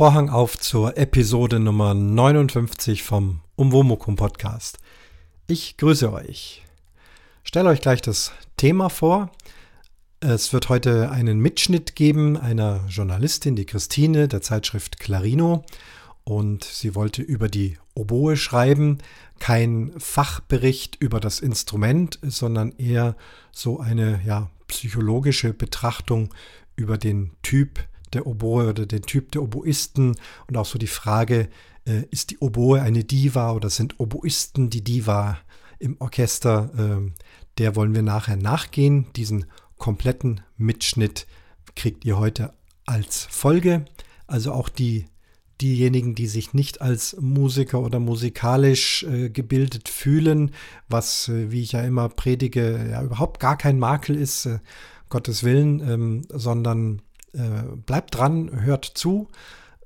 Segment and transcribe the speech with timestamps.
[0.00, 4.78] Vorhang auf zur Episode Nummer 59 vom Umwomukum Podcast.
[5.46, 6.64] Ich grüße euch.
[7.44, 9.30] Stelle euch gleich das Thema vor.
[10.20, 15.66] Es wird heute einen Mitschnitt geben einer Journalistin, die Christine der Zeitschrift Clarino.
[16.24, 19.02] Und sie wollte über die Oboe schreiben.
[19.38, 23.16] Kein Fachbericht über das Instrument, sondern eher
[23.52, 26.32] so eine ja, psychologische Betrachtung
[26.74, 27.80] über den Typ
[28.12, 30.16] der Oboe oder den Typ der Oboisten
[30.48, 31.48] und auch so die Frage,
[31.86, 35.38] äh, ist die Oboe eine Diva oder sind Oboisten die Diva
[35.78, 36.70] im Orchester?
[36.76, 37.12] Äh,
[37.58, 39.06] der wollen wir nachher nachgehen.
[39.16, 39.46] Diesen
[39.76, 41.26] kompletten Mitschnitt
[41.74, 42.54] kriegt ihr heute
[42.86, 43.84] als Folge.
[44.26, 45.06] Also auch die
[45.60, 50.52] diejenigen, die sich nicht als Musiker oder musikalisch äh, gebildet fühlen,
[50.88, 54.60] was, äh, wie ich ja immer predige, ja überhaupt gar kein Makel ist, äh,
[55.10, 59.28] Gottes Willen, ähm, sondern bleibt dran, hört zu.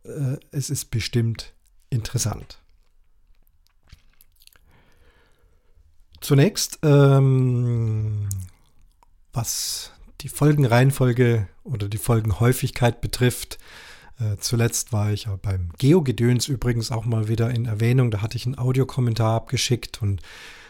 [0.05, 1.53] Äh, es ist bestimmt
[1.91, 2.59] interessant.
[6.21, 8.29] Zunächst, ähm,
[9.33, 13.59] was die Folgenreihenfolge oder die Folgenhäufigkeit betrifft,
[14.19, 18.11] äh, zuletzt war ich beim Geogedöns übrigens auch mal wieder in Erwähnung.
[18.11, 20.23] Da hatte ich einen Audiokommentar abgeschickt und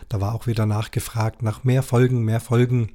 [0.08, 2.90] da war auch wieder nachgefragt nach mehr Folgen, mehr Folgen.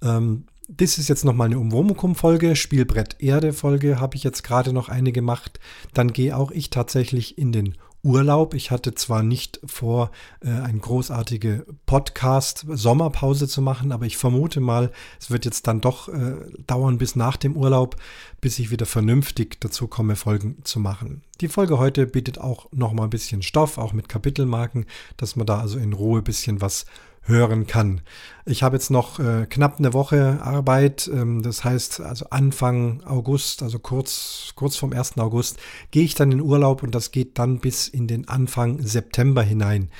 [0.00, 5.10] Ähm, das ist jetzt nochmal eine Umwomukum-Folge, Spielbrett Erde-Folge habe ich jetzt gerade noch eine
[5.10, 5.58] gemacht.
[5.94, 8.54] Dann gehe auch ich tatsächlich in den Urlaub.
[8.54, 14.92] Ich hatte zwar nicht vor, äh, eine großartige Podcast-Sommerpause zu machen, aber ich vermute mal,
[15.18, 17.96] es wird jetzt dann doch äh, dauern bis nach dem Urlaub,
[18.40, 21.22] bis ich wieder vernünftig dazu komme, Folgen zu machen.
[21.40, 25.58] Die Folge heute bietet auch nochmal ein bisschen Stoff, auch mit Kapitelmarken, dass man da
[25.58, 26.86] also in Ruhe ein bisschen was
[27.22, 28.00] hören kann.
[28.46, 33.62] Ich habe jetzt noch äh, knapp eine Woche Arbeit, ähm, das heißt also Anfang August,
[33.62, 35.18] also kurz, kurz vom 1.
[35.18, 35.58] August,
[35.90, 39.90] gehe ich dann in Urlaub und das geht dann bis in den Anfang September hinein.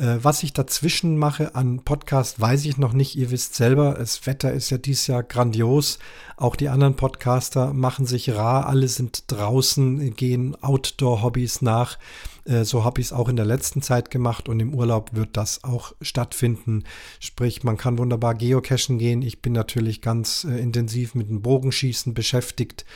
[0.00, 3.16] Äh, was ich dazwischen mache an Podcast, weiß ich noch nicht.
[3.16, 5.98] Ihr wisst selber, das Wetter ist ja dieses Jahr grandios.
[6.38, 8.66] Auch die anderen Podcaster machen sich rar.
[8.66, 11.98] Alle sind draußen, gehen Outdoor-Hobbys nach.
[12.46, 15.36] Äh, so habe ich es auch in der letzten Zeit gemacht und im Urlaub wird
[15.36, 16.84] das auch stattfinden.
[17.18, 19.20] Sprich, man kann wunderbar geocachen gehen.
[19.20, 22.86] Ich bin natürlich ganz äh, intensiv mit dem Bogenschießen beschäftigt.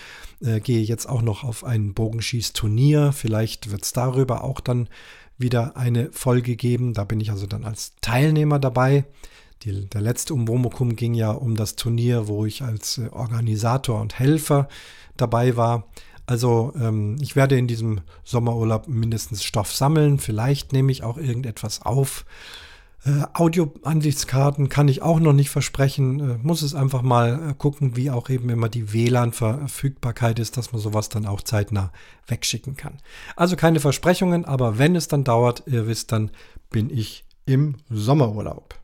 [0.41, 3.13] Äh, gehe jetzt auch noch auf ein Bogenschießturnier.
[3.13, 4.89] Vielleicht wird es darüber auch dann
[5.39, 6.95] wieder eine Folge geben.
[6.95, 9.05] Da bin ich also dann als Teilnehmer dabei.
[9.63, 14.19] Die, der letzte Umwomukum ging ja um das Turnier, wo ich als äh, Organisator und
[14.19, 14.69] Helfer
[15.17, 15.89] dabei war.
[16.27, 20.19] Also ähm, ich werde in diesem Sommerurlaub mindestens Stoff sammeln.
[20.19, 22.25] Vielleicht nehme ich auch irgendetwas auf.
[23.05, 26.21] Äh, Audio-Ansichtskarten kann ich auch noch nicht versprechen.
[26.21, 30.73] Äh, muss es einfach mal äh, gucken, wie auch eben immer die WLAN-Verfügbarkeit ist, dass
[30.73, 31.93] man sowas dann auch zeitnah
[32.27, 32.99] wegschicken kann.
[33.37, 36.31] Also keine Versprechungen, aber wenn es dann dauert, ihr wisst, dann
[36.71, 38.75] bin ich im Sommerurlaub.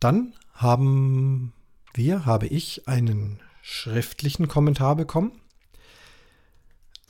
[0.00, 1.52] Dann haben
[1.92, 5.32] wir, habe ich einen schriftlichen Kommentar bekommen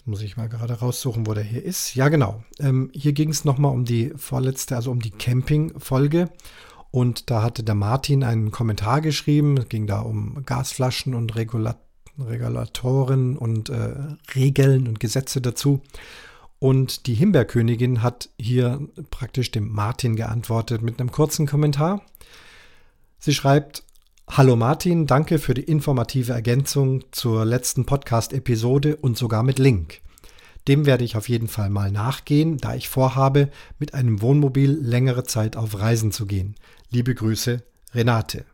[0.09, 1.95] muss ich mal gerade raussuchen, wo der hier ist.
[1.95, 2.43] Ja, genau.
[2.59, 6.31] Ähm, hier ging es nochmal um die vorletzte, also um die Camping-Folge.
[6.91, 9.59] Und da hatte der Martin einen Kommentar geschrieben.
[9.59, 11.79] Es ging da um Gasflaschen und Regulat
[12.19, 13.95] Regulatoren und äh,
[14.35, 15.83] Regeln und Gesetze dazu.
[16.59, 18.81] Und die Himbeerkönigin hat hier
[19.11, 22.03] praktisch dem Martin geantwortet mit einem kurzen Kommentar.
[23.21, 23.85] Sie schreibt,
[24.31, 30.00] Hallo Martin, danke für die informative Ergänzung zur letzten Podcast-Episode und sogar mit Link.
[30.69, 35.25] Dem werde ich auf jeden Fall mal nachgehen, da ich vorhabe, mit einem Wohnmobil längere
[35.25, 36.55] Zeit auf Reisen zu gehen.
[36.91, 38.44] Liebe Grüße, Renate.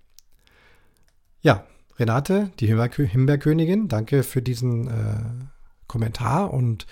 [1.43, 1.67] Ja,
[1.99, 5.47] Renate, die Himbeerkönigin, danke für diesen äh,
[5.87, 6.87] Kommentar und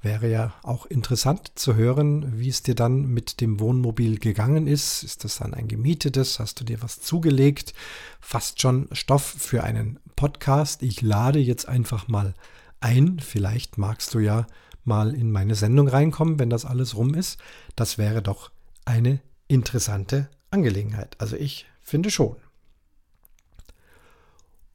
[0.00, 5.02] Wäre ja auch interessant zu hören, wie es dir dann mit dem Wohnmobil gegangen ist.
[5.02, 6.38] Ist das dann ein gemietetes?
[6.38, 7.74] Hast du dir was zugelegt?
[8.20, 10.84] Fast schon Stoff für einen Podcast.
[10.84, 12.34] Ich lade jetzt einfach mal
[12.78, 13.18] ein.
[13.18, 14.46] Vielleicht magst du ja
[14.84, 17.40] mal in meine Sendung reinkommen, wenn das alles rum ist.
[17.74, 18.52] Das wäre doch
[18.84, 21.16] eine interessante Angelegenheit.
[21.18, 22.36] Also ich finde schon.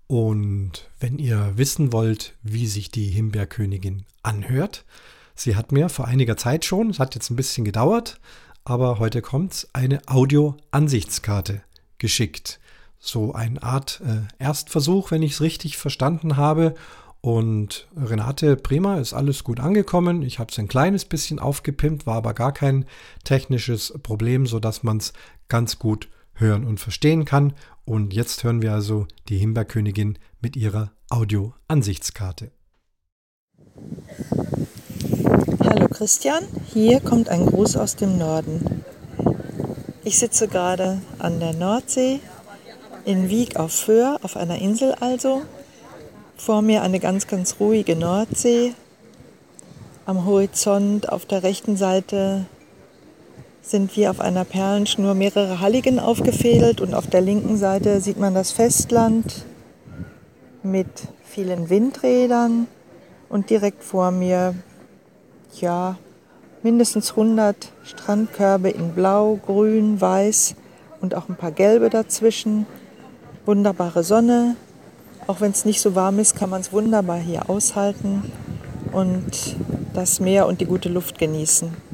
[0.08, 4.86] Und wenn ihr wissen wollt, wie sich die Himbeerkönigin anhört,
[5.36, 8.20] sie hat mir vor einiger Zeit schon, es hat jetzt ein bisschen gedauert,
[8.66, 11.64] aber heute kommt's, eine Audio-Ansichtskarte
[11.98, 12.60] geschickt.
[13.00, 16.76] So eine Art äh, Erstversuch, wenn ich es richtig verstanden habe.
[17.20, 20.22] Und Renate, prima, ist alles gut angekommen.
[20.24, 22.86] Ich habe es ein kleines bisschen aufgepimpt, war aber gar kein
[23.24, 25.14] technisches Problem, sodass man es
[25.48, 27.54] ganz gut hören und verstehen kann.
[27.86, 32.52] Und jetzt hören wir also die Himbeerkönigin mit ihrer Audio-Ansichtskarte.
[35.60, 38.86] Hallo Christian, hier kommt ein Gruß aus dem Norden.
[40.06, 42.22] Ich sitze gerade an der Nordsee
[43.04, 45.42] in Wieg auf Föhr, auf einer Insel also.
[46.38, 48.74] Vor mir eine ganz, ganz ruhige Nordsee.
[50.06, 52.46] Am Horizont auf der rechten Seite
[53.64, 58.36] sind wir auf einer Perlenschnur mehrere Halligen aufgefädelt und auf der linken Seite sieht man
[58.36, 59.46] das Festland
[60.64, 60.88] mit
[61.24, 62.68] vielen Windrädern
[63.30, 64.54] und direkt vor mir,
[65.62, 65.98] ja,
[66.62, 70.56] mindestens 100 Strandkörbe in Blau, Grün, Weiß
[71.00, 72.66] und auch ein paar gelbe dazwischen.
[73.46, 74.56] Wunderbare Sonne.
[75.26, 78.30] Auch wenn es nicht so warm ist, kann man es wunderbar hier aushalten
[78.92, 79.56] und
[79.94, 81.93] das Meer und die gute Luft genießen.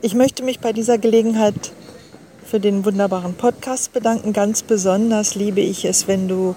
[0.00, 1.72] Ich möchte mich bei dieser Gelegenheit
[2.44, 4.32] für den wunderbaren Podcast bedanken.
[4.32, 6.54] Ganz besonders liebe ich es, wenn du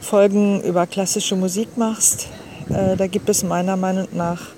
[0.00, 2.28] Folgen über klassische Musik machst.
[2.70, 4.50] Äh, da gibt es meiner Meinung nach,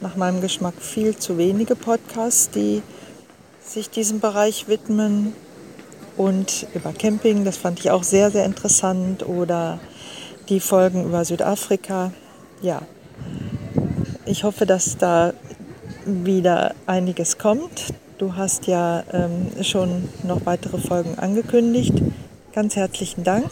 [0.00, 2.82] nach meinem Geschmack, viel zu wenige Podcasts, die
[3.64, 5.32] sich diesem Bereich widmen.
[6.16, 9.24] Und über Camping, das fand ich auch sehr, sehr interessant.
[9.24, 9.78] Oder
[10.48, 12.10] die Folgen über Südafrika.
[12.60, 12.82] Ja,
[14.26, 15.32] ich hoffe, dass da
[16.06, 17.92] wieder einiges kommt.
[18.18, 21.94] Du hast ja ähm, schon noch weitere Folgen angekündigt.
[22.52, 23.50] Ganz herzlichen Dank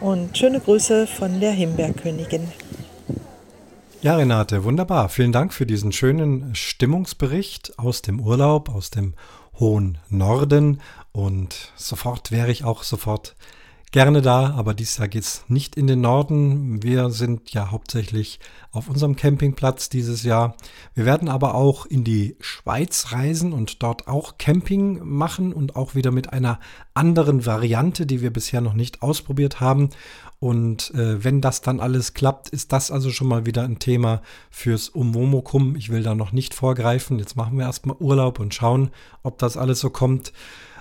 [0.00, 2.48] und schöne Grüße von der Himbeerkönigin.
[4.02, 5.08] Ja, Renate, wunderbar.
[5.08, 9.14] Vielen Dank für diesen schönen Stimmungsbericht aus dem Urlaub, aus dem
[9.60, 10.80] hohen Norden.
[11.12, 13.36] Und sofort wäre ich auch sofort
[13.92, 16.82] gerne da, aber dieses Jahr geht's nicht in den Norden.
[16.82, 18.40] Wir sind ja hauptsächlich
[18.72, 20.56] auf unserem Campingplatz dieses Jahr.
[20.94, 25.94] Wir werden aber auch in die Schweiz reisen und dort auch Camping machen und auch
[25.94, 26.58] wieder mit einer
[26.94, 29.90] anderen Variante, die wir bisher noch nicht ausprobiert haben.
[30.40, 34.22] Und äh, wenn das dann alles klappt, ist das also schon mal wieder ein Thema
[34.50, 35.76] fürs Umwomukum.
[35.76, 37.18] Ich will da noch nicht vorgreifen.
[37.18, 38.90] Jetzt machen wir erstmal Urlaub und schauen,
[39.22, 40.32] ob das alles so kommt.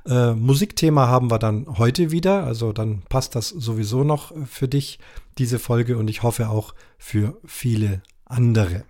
[0.05, 4.99] Äh, Musikthema haben wir dann heute wieder, also dann passt das sowieso noch für dich,
[5.37, 8.83] diese Folge, und ich hoffe auch für viele andere.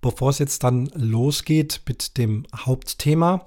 [0.00, 3.46] Bevor es jetzt dann losgeht mit dem Hauptthema,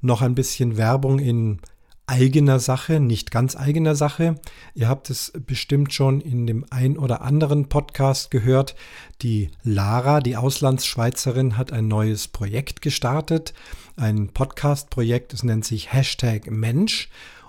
[0.00, 1.60] noch ein bisschen Werbung in
[2.06, 4.36] eigener Sache, nicht ganz eigener Sache.
[4.74, 8.74] Ihr habt es bestimmt schon in dem ein oder anderen Podcast gehört.
[9.22, 13.54] Die Lara, die Auslandsschweizerin, hat ein neues Projekt gestartet.
[13.96, 17.08] Ein Podcast-Projekt, es nennt sich Hashtag Mensch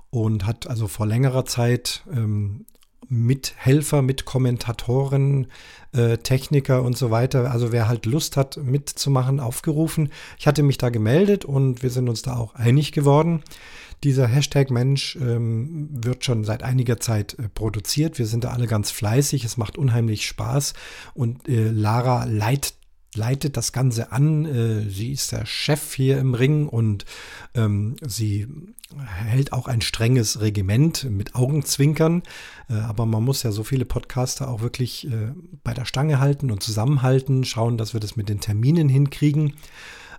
[0.10, 2.66] und hat also vor längerer Zeit ähm,
[3.10, 5.48] Mithelfer, Mitkommentatoren,
[5.92, 7.52] äh, Techniker und so weiter.
[7.52, 10.10] Also wer halt Lust hat mitzumachen, aufgerufen.
[10.40, 13.44] Ich hatte mich da gemeldet und wir sind uns da auch einig geworden.
[14.06, 18.20] Dieser Hashtag Mensch ähm, wird schon seit einiger Zeit äh, produziert.
[18.20, 19.44] Wir sind da alle ganz fleißig.
[19.44, 20.76] Es macht unheimlich Spaß.
[21.16, 22.76] Und äh, Lara leitet
[23.16, 24.46] leitet das Ganze an.
[24.46, 27.06] Äh, sie ist der Chef hier im Ring und
[27.56, 28.48] ähm, sie
[29.06, 32.24] hält auch ein strenges Regiment mit Augenzwinkern.
[32.70, 35.32] Äh, aber man muss ja so viele Podcaster auch wirklich äh,
[35.64, 39.54] bei der Stange halten und zusammenhalten, schauen, dass wir das mit den Terminen hinkriegen.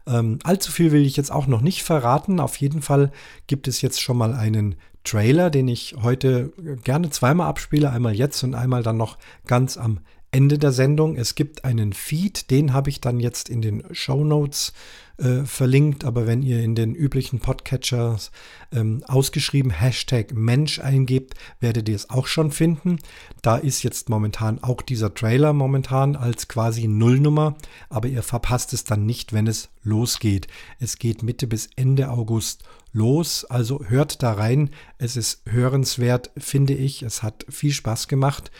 [0.06, 2.40] Ähm, allzu viel will ich jetzt auch noch nicht verraten.
[2.40, 3.10] Auf jeden Fall
[3.46, 7.90] gibt es jetzt schon mal einen Trailer, den ich heute gerne zweimal abspiele.
[7.90, 11.16] Einmal jetzt und einmal dann noch ganz am Ende der Sendung.
[11.16, 14.72] Es gibt einen Feed, den habe ich dann jetzt in den Show Notes
[15.18, 18.30] äh, verlinkt, aber wenn ihr in den üblichen Podcatchers
[18.72, 22.98] ähm, ausgeschrieben Hashtag Mensch eingebt, werdet ihr es auch schon finden.
[23.42, 27.56] Da ist jetzt momentan auch dieser Trailer momentan als quasi Nullnummer,
[27.88, 30.48] aber ihr verpasst es dann nicht, wenn es losgeht.
[30.80, 34.70] Es geht Mitte bis Ende August los, also hört da rein.
[34.98, 37.02] Es ist hörenswert, finde ich.
[37.02, 38.50] Es hat viel Spaß gemacht.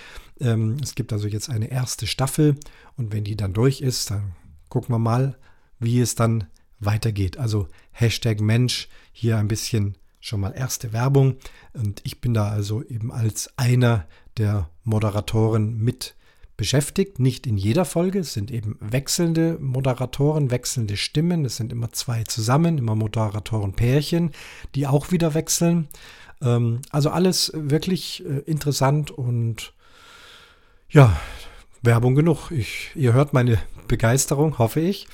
[0.40, 2.56] Ähm, es gibt also jetzt eine erste Staffel
[2.96, 4.32] und wenn die dann durch ist, dann
[4.68, 5.36] gucken wir mal,
[5.78, 6.44] wie es dann
[6.78, 7.38] weitergeht.
[7.38, 11.36] Also Hashtag Mensch, hier ein bisschen schon mal erste Werbung.
[11.72, 14.06] Und ich bin da also eben als einer
[14.36, 16.16] der Moderatoren mit
[16.56, 17.18] beschäftigt.
[17.18, 18.20] Nicht in jeder Folge.
[18.20, 21.44] Es sind eben wechselnde Moderatoren, wechselnde Stimmen.
[21.44, 24.32] Es sind immer zwei zusammen, immer Moderatoren-Pärchen,
[24.74, 25.88] die auch wieder wechseln.
[26.42, 29.74] Ähm, also alles wirklich äh, interessant und
[30.88, 31.16] ja,
[31.82, 32.50] Werbung genug.
[32.50, 35.08] Ich, ihr hört meine Begeisterung, hoffe ich.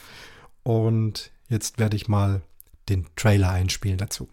[0.64, 2.42] Und jetzt werde ich mal
[2.88, 4.28] den Trailer einspielen dazu.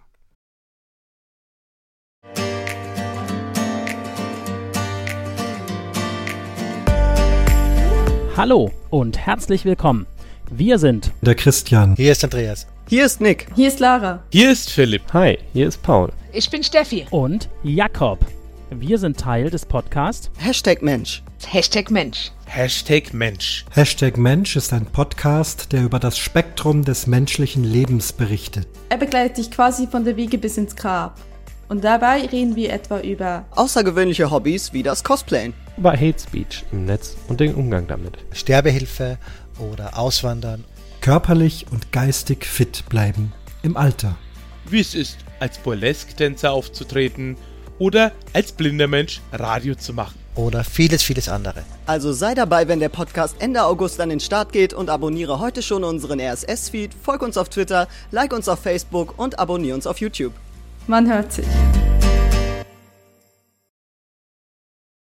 [8.37, 10.05] Hallo und herzlich willkommen.
[10.49, 11.95] Wir sind der Christian.
[11.95, 12.67] Hier ist Andreas.
[12.87, 13.47] Hier ist Nick.
[13.55, 14.23] Hier ist Lara.
[14.31, 15.01] Hier ist Philipp.
[15.13, 16.11] Hi, hier ist Paul.
[16.31, 17.05] Ich bin Steffi.
[17.11, 18.25] Und Jakob.
[18.71, 21.23] Wir sind Teil des Podcasts Hashtag Mensch.
[21.43, 22.31] Hashtag Mensch.
[22.45, 23.65] Hashtag Mensch.
[23.71, 28.67] Hashtag Mensch ist ein Podcast, der über das Spektrum des menschlichen Lebens berichtet.
[28.89, 31.19] Er begleitet dich quasi von der Wiege bis ins Grab.
[31.67, 35.55] Und dabei reden wir etwa über Außergewöhnliche Hobbys wie das Cosplayen.
[35.75, 38.19] Über Hate Speech im Netz und den Umgang damit.
[38.33, 39.17] Sterbehilfe
[39.57, 40.63] oder Auswandern.
[41.01, 43.33] Körperlich und geistig fit bleiben
[43.63, 44.15] im Alter.
[44.69, 47.35] Wie es ist, als Burlesque-Tänzer aufzutreten
[47.79, 50.19] oder als blinder Mensch Radio zu machen.
[50.35, 51.63] Oder vieles, vieles andere.
[51.85, 55.61] Also sei dabei, wenn der Podcast Ende August an den Start geht und abonniere heute
[55.61, 59.99] schon unseren RSS-Feed, folg uns auf Twitter, like uns auf Facebook und abonniere uns auf
[59.99, 60.33] YouTube.
[60.87, 61.45] Man hört sich.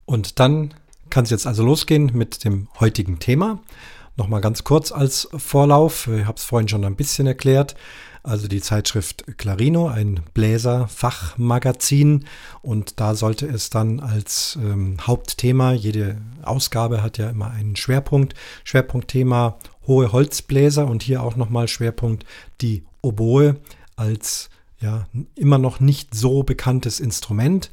[0.05, 0.73] Und dann
[1.09, 3.59] kann es jetzt also losgehen mit dem heutigen Thema.
[4.17, 6.07] Nochmal ganz kurz als Vorlauf.
[6.07, 7.75] Ich habe es vorhin schon ein bisschen erklärt.
[8.25, 12.25] Also die Zeitschrift Clarino, ein Bläser-Fachmagazin.
[12.63, 18.33] Und da sollte es dann als ähm, Hauptthema, jede Ausgabe hat ja immer einen Schwerpunkt.
[18.63, 22.25] Schwerpunktthema hohe Holzbläser und hier auch nochmal Schwerpunkt
[22.61, 23.57] die Oboe
[23.95, 27.69] als ja immer noch nicht so bekanntes Instrument.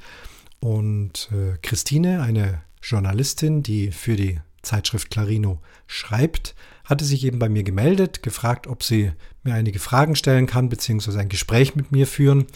[0.61, 6.54] Und äh, Christine, eine Journalistin, die für die Zeitschrift Clarino schreibt,
[6.85, 9.12] hatte sich eben bei mir gemeldet, gefragt, ob sie
[9.44, 12.46] mir einige Fragen stellen kann, beziehungsweise ein Gespräch mit mir führen.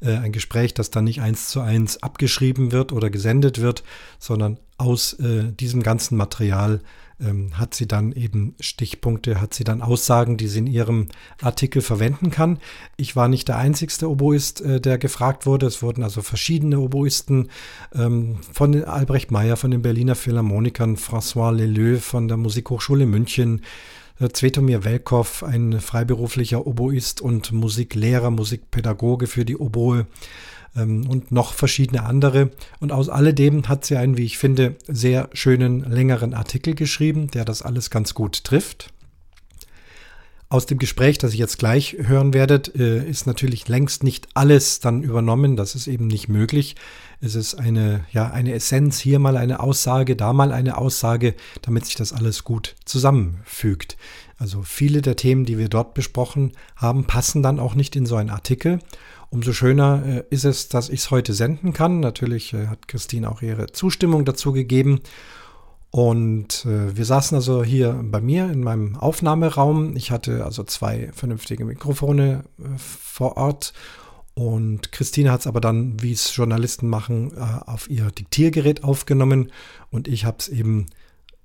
[0.00, 3.84] Äh, ein Gespräch, das dann nicht eins zu eins abgeschrieben wird oder gesendet wird,
[4.18, 6.80] sondern aus äh, diesem ganzen Material
[7.22, 11.08] ähm, hat sie dann eben Stichpunkte, hat sie dann Aussagen, die sie in ihrem
[11.40, 12.58] Artikel verwenden kann.
[12.96, 15.66] Ich war nicht der einzigste Oboist, äh, der gefragt wurde.
[15.66, 17.48] Es wurden also verschiedene Oboisten
[17.94, 23.62] ähm, von Albrecht Meyer, von den Berliner Philharmonikern, François Leleu von der Musikhochschule München,
[24.32, 30.06] Zvetomir Welkow, ein freiberuflicher Oboist und Musiklehrer, Musikpädagoge für die Oboe
[30.76, 32.50] ähm, und noch verschiedene andere.
[32.80, 37.44] Und aus alledem hat sie einen, wie ich finde, sehr schönen, längeren Artikel geschrieben, der
[37.44, 38.92] das alles ganz gut trifft.
[40.48, 44.80] Aus dem Gespräch, das ich jetzt gleich hören werdet, äh, ist natürlich längst nicht alles
[44.80, 45.56] dann übernommen.
[45.56, 46.76] Das ist eben nicht möglich.
[47.24, 51.86] Es ist eine, ja, eine Essenz, hier mal eine Aussage, da mal eine Aussage, damit
[51.86, 53.96] sich das alles gut zusammenfügt.
[54.38, 58.16] Also viele der Themen, die wir dort besprochen haben, passen dann auch nicht in so
[58.16, 58.80] einen Artikel.
[59.30, 62.00] Umso schöner äh, ist es, dass ich es heute senden kann.
[62.00, 65.00] Natürlich äh, hat Christine auch ihre Zustimmung dazu gegeben.
[65.92, 69.94] Und äh, wir saßen also hier bei mir in meinem Aufnahmeraum.
[69.94, 72.42] Ich hatte also zwei vernünftige Mikrofone
[72.76, 73.74] vor Ort.
[74.34, 79.52] Und Christine hat es aber dann, wie es Journalisten machen, äh, auf ihr Diktiergerät aufgenommen.
[79.90, 80.86] Und ich habe es eben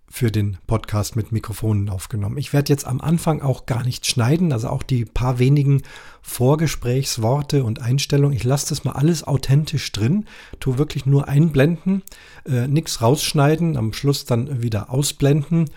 [0.09, 2.37] für den Podcast mit Mikrofonen aufgenommen.
[2.37, 5.81] Ich werde jetzt am Anfang auch gar nicht schneiden, also auch die paar wenigen
[6.21, 8.35] Vorgesprächsworte und Einstellungen.
[8.35, 10.25] Ich lasse das mal alles authentisch drin,
[10.61, 12.03] tu wirklich nur einblenden,
[12.45, 15.69] äh, nichts rausschneiden, am Schluss dann wieder ausblenden.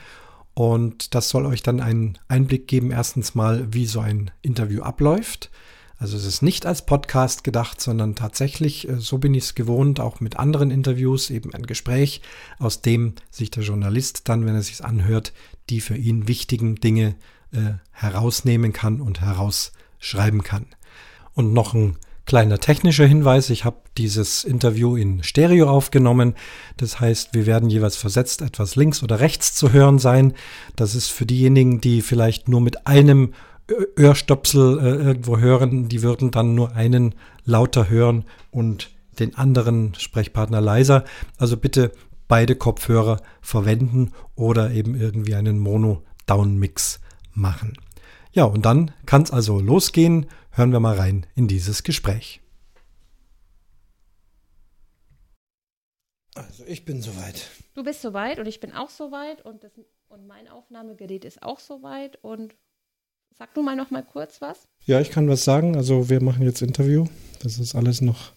[0.54, 5.50] Und das soll euch dann einen Einblick geben, erstens mal, wie so ein Interview abläuft.
[6.00, 10.00] Also es ist nicht als Podcast gedacht, sondern tatsächlich, äh, so bin ich es gewohnt,
[10.00, 12.22] auch mit anderen Interviews, eben ein Gespräch,
[12.58, 15.34] aus dem sich der Journalist dann, wenn er sich anhört,
[15.68, 17.16] die für ihn wichtigen Dinge
[17.52, 20.64] äh, herausnehmen kann und herausschreiben kann.
[21.34, 26.34] Und noch ein kleiner technischer Hinweis, ich habe dieses Interview in Stereo aufgenommen.
[26.78, 30.32] Das heißt, wir werden jeweils versetzt etwas links oder rechts zu hören sein.
[30.76, 33.34] Das ist für diejenigen, die vielleicht nur mit einem
[33.98, 40.60] Ohrstöpsel äh, irgendwo hören, die würden dann nur einen lauter hören und den anderen Sprechpartner
[40.60, 41.04] leiser.
[41.38, 41.92] Also bitte
[42.28, 47.00] beide Kopfhörer verwenden oder eben irgendwie einen Mono-Down-Mix
[47.32, 47.76] machen.
[48.32, 50.26] Ja, und dann kann es also losgehen.
[50.52, 52.40] Hören wir mal rein in dieses Gespräch.
[56.34, 57.50] Also ich bin soweit.
[57.74, 59.72] Du bist soweit und ich bin auch soweit und, das,
[60.08, 62.54] und mein Aufnahmegerät ist auch soweit und
[63.38, 64.58] Sag du mal noch mal kurz was.
[64.84, 65.76] Ja, ich kann was sagen.
[65.76, 67.06] Also wir machen jetzt Interview.
[67.42, 68.32] Das ist alles noch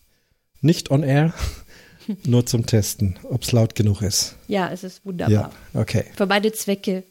[0.61, 1.33] nicht on air,
[2.23, 4.37] nur zum Testen, ob es laut genug ist.
[4.47, 5.51] Ja, es ist wunderbar.
[5.73, 6.05] Ja, okay.
[6.15, 7.03] Für beide Zwecke.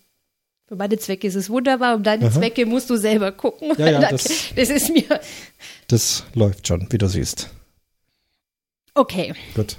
[0.66, 1.96] Für beide Zwecke ist es wunderbar.
[1.96, 2.32] Um deine Aha.
[2.32, 3.72] Zwecke musst du selber gucken.
[3.76, 4.24] Ja, ja, das,
[4.56, 5.20] das ist mir.
[5.88, 7.50] Das läuft schon, wie du siehst.
[8.94, 9.34] Okay.
[9.54, 9.76] Gut.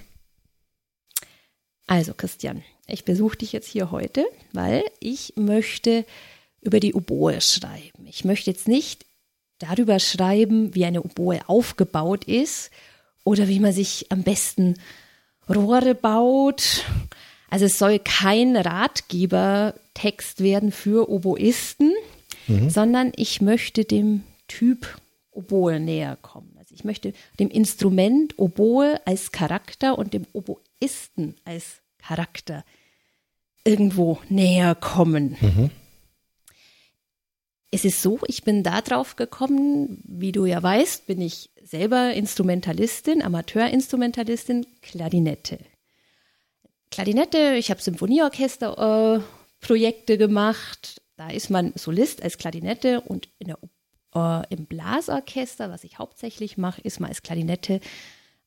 [1.88, 6.06] Also, Christian, ich besuche dich jetzt hier heute, weil ich möchte
[6.64, 8.06] über die Oboe schreiben.
[8.08, 9.06] Ich möchte jetzt nicht
[9.60, 12.72] darüber schreiben, wie eine Oboe aufgebaut ist
[13.24, 14.76] oder wie man sich am besten
[15.50, 16.86] Rohre baut.
[17.50, 21.94] Also es soll kein Ratgebertext werden für Oboisten,
[22.48, 22.70] mhm.
[22.70, 24.88] sondern ich möchte dem Typ
[25.32, 26.56] Oboe näher kommen.
[26.58, 32.64] Also ich möchte dem Instrument Oboe als Charakter und dem Oboisten als Charakter
[33.64, 35.38] irgendwo näher kommen.
[35.40, 35.70] Mhm.
[37.74, 42.14] Es ist so, ich bin da drauf gekommen, wie du ja weißt, bin ich selber
[42.14, 45.58] Instrumentalistin, Amateurinstrumentalistin, Klarinette.
[46.92, 51.02] Klarinette, ich habe Symphonieorchester-Projekte äh, gemacht.
[51.18, 53.58] Da ist man Solist als Klarinette und der,
[54.14, 57.82] äh, im Blasorchester, was ich hauptsächlich mache, ist man als Klarinette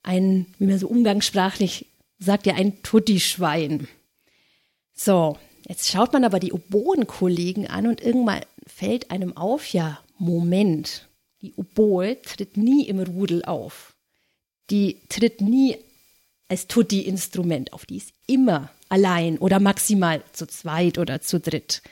[0.05, 1.87] ein, wie man so umgangssprachlich
[2.21, 3.89] sagt, ja ein Tutti-Schwein.
[4.95, 11.09] So, jetzt schaut man aber die Oboenkollegen an und irgendwann fällt einem auf, ja, Moment,
[11.43, 13.95] die Oboe tritt nie im Rudel auf.
[14.71, 15.77] Die tritt nie
[16.49, 17.87] als Tutti-Instrument auf.
[17.87, 21.83] Die ist immer allein oder maximal zu zweit oder zu dritt.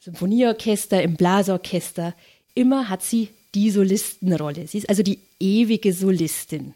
[0.00, 2.14] Symphonieorchester, im Blasorchester,
[2.54, 4.66] immer hat sie die Solistenrolle.
[4.66, 6.74] Sie ist also die ewige Solistin.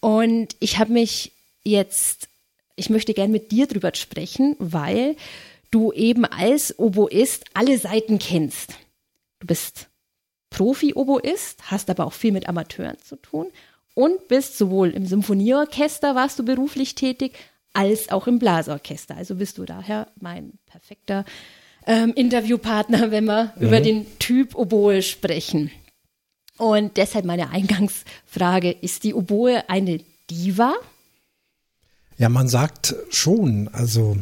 [0.00, 2.28] Und ich habe mich jetzt,
[2.76, 5.16] ich möchte gern mit dir drüber sprechen, weil
[5.74, 8.74] du eben als Oboist alle Seiten kennst.
[9.40, 9.88] Du bist
[10.50, 13.48] Profi-Oboist, hast aber auch viel mit Amateuren zu tun
[13.94, 17.34] und bist sowohl im Symphonieorchester warst du beruflich tätig,
[17.72, 19.16] als auch im Blasorchester.
[19.16, 21.24] Also bist du daher mein perfekter
[21.86, 23.66] ähm, Interviewpartner, wenn wir mhm.
[23.66, 25.72] über den Typ Oboe sprechen.
[26.56, 29.98] Und deshalb meine Eingangsfrage, ist die Oboe eine
[30.30, 30.74] Diva?
[32.16, 34.16] Ja, man sagt schon, also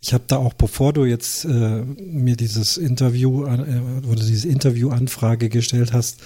[0.00, 5.48] ich habe da auch, bevor du jetzt äh, mir dieses Interview äh, oder diese Interviewanfrage
[5.50, 6.20] gestellt hast,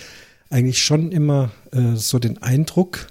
[0.48, 3.08] eigentlich schon immer äh, so den Eindruck,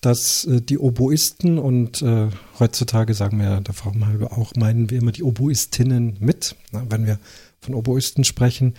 [0.00, 2.28] dass äh, die Oboisten und äh,
[2.60, 3.72] heutzutage sagen wir da
[4.30, 7.18] auch meinen wir immer die Oboistinnen mit, na, wenn wir
[7.60, 8.74] von Oboisten sprechen,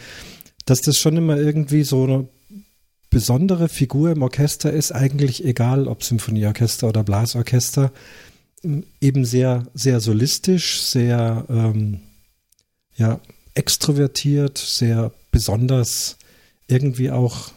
[0.65, 2.27] dass das schon immer irgendwie so eine
[3.09, 7.91] besondere Figur im Orchester ist, eigentlich egal ob Symphonieorchester oder Blasorchester
[8.63, 12.01] eben sehr, sehr solistisch, sehr ähm,
[12.95, 13.19] ja,
[13.53, 16.17] extrovertiert, sehr besonders,
[16.67, 17.51] irgendwie auch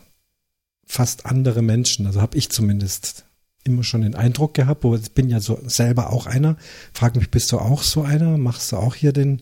[0.86, 2.06] fast andere Menschen.
[2.06, 3.24] Also habe ich zumindest
[3.64, 6.56] immer schon den Eindruck gehabt, wo ich bin ja so selber auch einer.
[6.92, 8.38] Frag mich, bist du auch so einer?
[8.38, 9.40] Machst du auch hier den,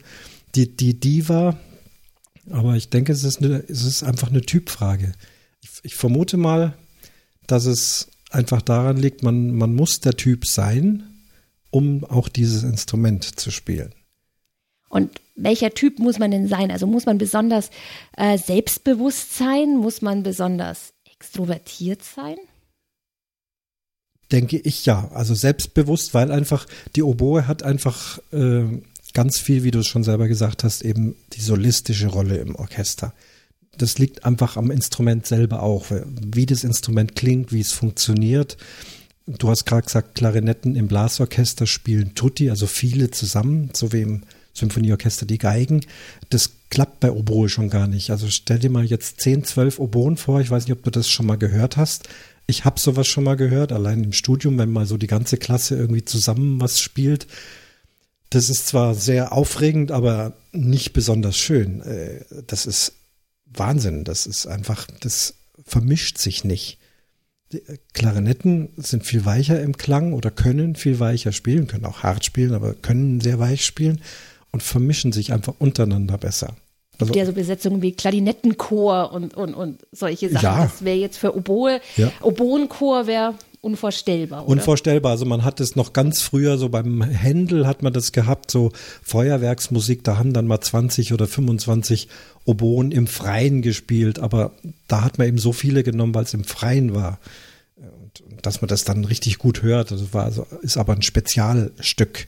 [0.54, 1.58] die, die Diva?
[2.50, 5.12] Aber ich denke, es ist, eine, es ist einfach eine Typfrage.
[5.60, 6.74] Ich, ich vermute mal,
[7.46, 11.07] dass es einfach daran liegt, man, man muss der Typ sein,
[11.70, 13.94] um auch dieses Instrument zu spielen.
[14.88, 16.70] Und welcher Typ muss man denn sein?
[16.70, 17.70] Also muss man besonders
[18.16, 19.76] äh, selbstbewusst sein?
[19.76, 22.36] Muss man besonders extrovertiert sein?
[24.32, 25.10] Denke ich ja.
[25.12, 28.64] Also selbstbewusst, weil einfach die Oboe hat einfach äh,
[29.14, 33.12] ganz viel, wie du es schon selber gesagt hast, eben die solistische Rolle im Orchester.
[33.76, 38.56] Das liegt einfach am Instrument selber auch, wie das Instrument klingt, wie es funktioniert
[39.28, 44.22] du hast gerade gesagt, Klarinetten im Blasorchester spielen Tutti, also viele zusammen, so wie im
[44.54, 45.82] Symphonieorchester die Geigen.
[46.30, 48.10] Das klappt bei Oboe schon gar nicht.
[48.10, 50.40] Also stell dir mal jetzt 10, 12 Oboen vor.
[50.40, 52.08] Ich weiß nicht, ob du das schon mal gehört hast.
[52.46, 55.76] Ich habe sowas schon mal gehört, allein im Studium, wenn mal so die ganze Klasse
[55.76, 57.26] irgendwie zusammen was spielt.
[58.30, 61.80] Das ist zwar sehr aufregend, aber nicht besonders schön.
[61.82, 62.94] Äh, das ist
[63.46, 64.04] Wahnsinn.
[64.04, 66.78] Das ist einfach, das vermischt sich nicht.
[67.52, 67.62] Die
[67.94, 72.52] Klarinetten sind viel weicher im Klang oder können viel weicher spielen, können auch hart spielen,
[72.52, 74.02] aber können sehr weich spielen
[74.52, 76.56] und vermischen sich einfach untereinander besser.
[77.00, 80.44] Also, ja so Besetzungen wie Klarinettenchor und, und, und solche Sachen.
[80.44, 80.62] Ja.
[80.64, 81.80] Das wäre jetzt für Oboe.
[81.96, 82.10] Ja.
[82.22, 84.42] Oboenchor wäre unvorstellbar.
[84.42, 84.50] Oder?
[84.50, 85.12] Unvorstellbar.
[85.12, 88.72] Also man hat es noch ganz früher, so beim Händel hat man das gehabt, so
[89.02, 92.08] Feuerwerksmusik, da haben dann mal 20 oder 25
[92.44, 94.52] Oboen im Freien gespielt, aber
[94.86, 97.18] da hat man eben so viele genommen, weil es im Freien war.
[97.76, 102.26] Und, dass man das dann richtig gut hört, das war ist aber ein Spezialstück.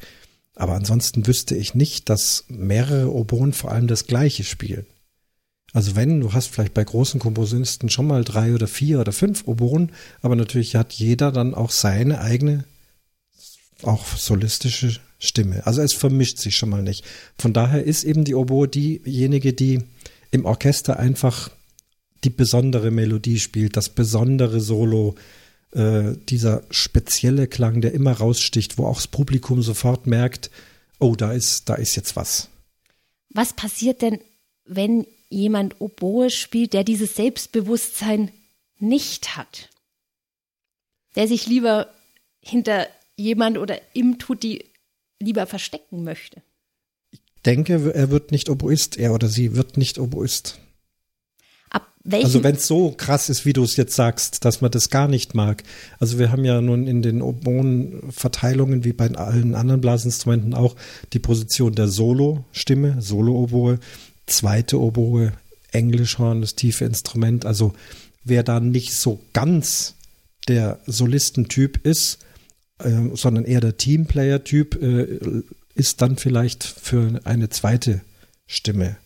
[0.56, 4.84] Aber ansonsten wüsste ich nicht, dass mehrere Oboen vor allem das gleiche spielen.
[5.72, 9.46] Also wenn, du hast vielleicht bei großen Komposisten schon mal drei oder vier oder fünf
[9.46, 12.64] Oboen, aber natürlich hat jeder dann auch seine eigene,
[13.82, 15.66] auch solistische Stimme.
[15.66, 17.04] Also es vermischt sich schon mal nicht.
[17.38, 19.82] Von daher ist eben die Oboe diejenige, die
[20.30, 21.50] im Orchester einfach
[22.24, 25.14] die besondere Melodie spielt, das besondere Solo,
[25.72, 30.50] äh, dieser spezielle Klang, der immer raussticht, wo auch das Publikum sofort merkt,
[30.98, 32.48] oh, da ist, da ist jetzt was.
[33.32, 34.18] Was passiert denn,
[34.64, 38.30] wenn jemand Oboe spielt, der dieses Selbstbewusstsein
[38.78, 39.70] nicht hat.
[41.16, 41.88] Der sich lieber
[42.40, 44.64] hinter jemand oder im Tutti
[45.20, 46.42] lieber verstecken möchte.
[47.10, 50.58] Ich denke, er wird nicht Oboist, er oder sie wird nicht Oboist.
[51.70, 54.70] Ab welchem Also wenn es so krass ist, wie du es jetzt sagst, dass man
[54.70, 55.62] das gar nicht mag.
[55.98, 60.76] Also wir haben ja nun in den Oboen-Verteilungen wie bei allen anderen Blasinstrumenten auch
[61.12, 63.78] die Position der Solo-Stimme, Solo-Oboe,
[64.30, 65.32] zweite Oboe,
[65.72, 67.46] Englischhorn, das tiefe Instrument.
[67.46, 67.74] Also
[68.24, 69.94] wer da nicht so ganz
[70.48, 72.18] der Solistentyp ist,
[72.78, 75.42] äh, sondern eher der Teamplayer-Typ, äh,
[75.74, 78.00] ist dann vielleicht für eine zweite
[78.46, 78.96] Stimme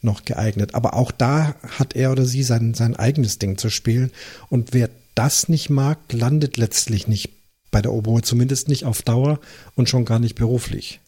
[0.00, 0.74] noch geeignet.
[0.74, 4.10] Aber auch da hat er oder sie sein, sein eigenes Ding zu spielen.
[4.48, 7.30] Und wer das nicht mag, landet letztlich nicht
[7.70, 9.40] bei der Oboe, zumindest nicht auf Dauer
[9.74, 11.00] und schon gar nicht beruflich.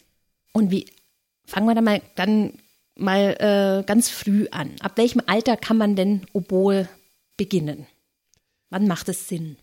[0.53, 0.85] Und wie
[1.45, 2.53] fangen wir da mal dann
[3.01, 4.71] mal äh, ganz früh an.
[4.79, 6.87] Ab welchem Alter kann man denn Oboe
[7.37, 7.87] beginnen?
[8.69, 9.57] Wann macht es Sinn?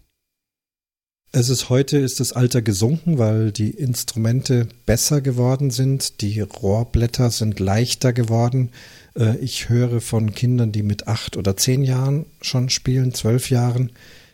[1.31, 7.31] Es ist heute ist das Alter gesunken, weil die Instrumente besser geworden sind, die Rohrblätter
[7.31, 8.71] sind leichter geworden.
[9.15, 13.93] Äh, ich höre von Kindern, die mit acht oder zehn Jahren schon spielen, zwölf Jahren.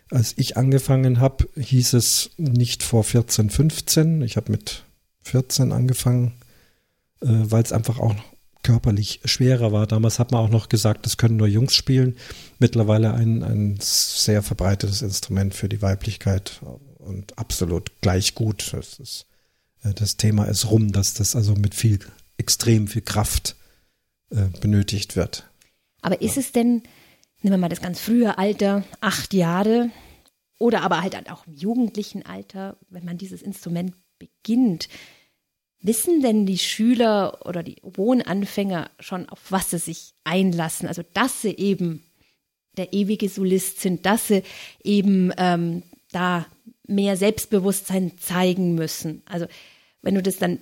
[0.09, 4.21] Als ich angefangen habe, hieß es nicht vor 14, 15.
[4.21, 4.83] Ich habe mit
[5.23, 6.33] 14 angefangen,
[7.21, 8.15] äh, weil es einfach auch
[8.65, 9.85] körperlich schwerer war.
[9.85, 12.17] Damals hat man auch noch gesagt, das können nur Jungs spielen.
[12.57, 16.61] Mittlerweile ein, ein sehr verbreitetes Instrument für die Weiblichkeit
[16.97, 18.73] und absolut gleich gut.
[18.73, 19.27] Das, ist,
[19.83, 21.99] äh, das Thema ist rum, dass das also mit viel,
[22.37, 23.55] extrem viel Kraft
[24.31, 25.47] äh, benötigt wird.
[26.01, 26.81] Aber ist es denn,
[27.43, 29.91] nehmen wir mal das ganz frühe Alter, acht Jahre,
[30.57, 34.89] oder aber halt auch im jugendlichen Alter, wenn man dieses Instrument beginnt,
[35.81, 40.87] Wissen denn die Schüler oder die Oboenanfänger schon, auf was sie sich einlassen?
[40.87, 42.03] Also, dass sie eben
[42.77, 44.43] der ewige Solist sind, dass sie
[44.83, 46.45] eben ähm, da
[46.87, 49.21] mehr Selbstbewusstsein zeigen müssen.
[49.25, 49.45] Also,
[50.01, 50.59] wenn du das dann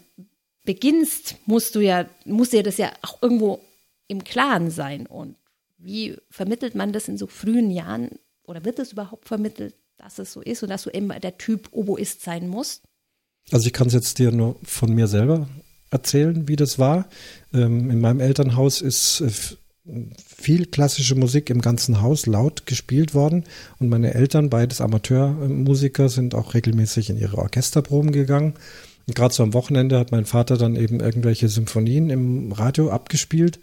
[0.65, 3.59] beginnst, musst du ja, muss dir das ja auch irgendwo
[4.07, 5.05] im Klaren sein.
[5.05, 5.35] Und
[5.77, 10.33] wie vermittelt man das in so frühen Jahren oder wird es überhaupt vermittelt, dass es
[10.33, 12.83] so ist und dass du eben der Typ Oboist sein musst?
[13.51, 15.47] Also ich kann es jetzt dir nur von mir selber
[15.91, 17.07] erzählen, wie das war.
[17.53, 19.29] Ähm, in meinem Elternhaus ist äh,
[20.25, 23.43] viel klassische Musik im ganzen Haus laut gespielt worden
[23.79, 28.53] und meine Eltern, beides Amateurmusiker, sind auch regelmäßig in ihre Orchesterproben gegangen.
[29.05, 33.59] Und gerade so am Wochenende hat mein Vater dann eben irgendwelche Symphonien im Radio abgespielt.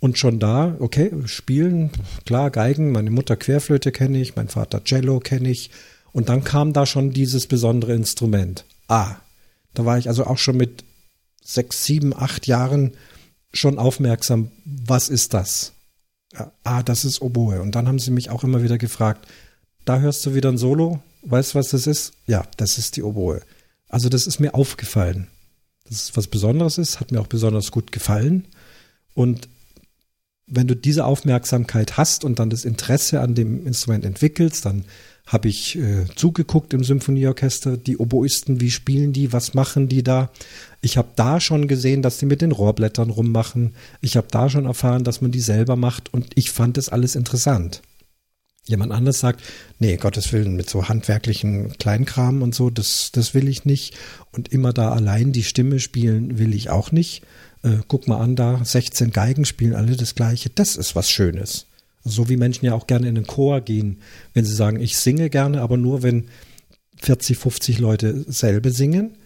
[0.00, 1.90] Und schon da, okay, spielen,
[2.24, 5.70] klar, Geigen, meine Mutter Querflöte kenne ich, mein Vater Cello kenne ich.
[6.12, 8.64] Und dann kam da schon dieses besondere Instrument.
[8.90, 9.14] Ah,
[9.72, 10.84] da war ich also auch schon mit
[11.40, 12.96] sechs, sieben, acht Jahren
[13.52, 15.72] schon aufmerksam, was ist das?
[16.64, 17.60] Ah, das ist Oboe.
[17.60, 19.28] Und dann haben sie mich auch immer wieder gefragt,
[19.84, 22.14] da hörst du wieder ein Solo, weißt du, was das ist?
[22.26, 23.42] Ja, das ist die Oboe.
[23.88, 25.28] Also das ist mir aufgefallen.
[25.84, 28.48] Das ist was Besonderes ist, hat mir auch besonders gut gefallen.
[29.14, 29.48] Und
[30.48, 34.84] wenn du diese Aufmerksamkeit hast und dann das Interesse an dem Instrument entwickelst, dann
[35.30, 40.30] habe ich äh, zugeguckt im Symphonieorchester, die Oboisten, wie spielen die, was machen die da.
[40.80, 43.74] Ich habe da schon gesehen, dass die mit den Rohrblättern rummachen.
[44.00, 47.14] Ich habe da schon erfahren, dass man die selber macht und ich fand das alles
[47.14, 47.80] interessant.
[48.66, 49.40] Jemand anders sagt,
[49.78, 53.96] nee, Gottes Willen, mit so handwerklichen Kleinkram und so, das, das will ich nicht.
[54.32, 57.22] Und immer da allein die Stimme spielen will ich auch nicht.
[57.62, 60.50] Äh, guck mal an, da 16 Geigen spielen alle das Gleiche.
[60.50, 61.66] Das ist was Schönes.
[62.04, 64.00] So wie Menschen ja auch gerne in den Chor gehen,
[64.32, 66.28] wenn sie sagen, ich singe gerne, aber nur wenn
[67.02, 69.16] 40, 50 Leute selber singen.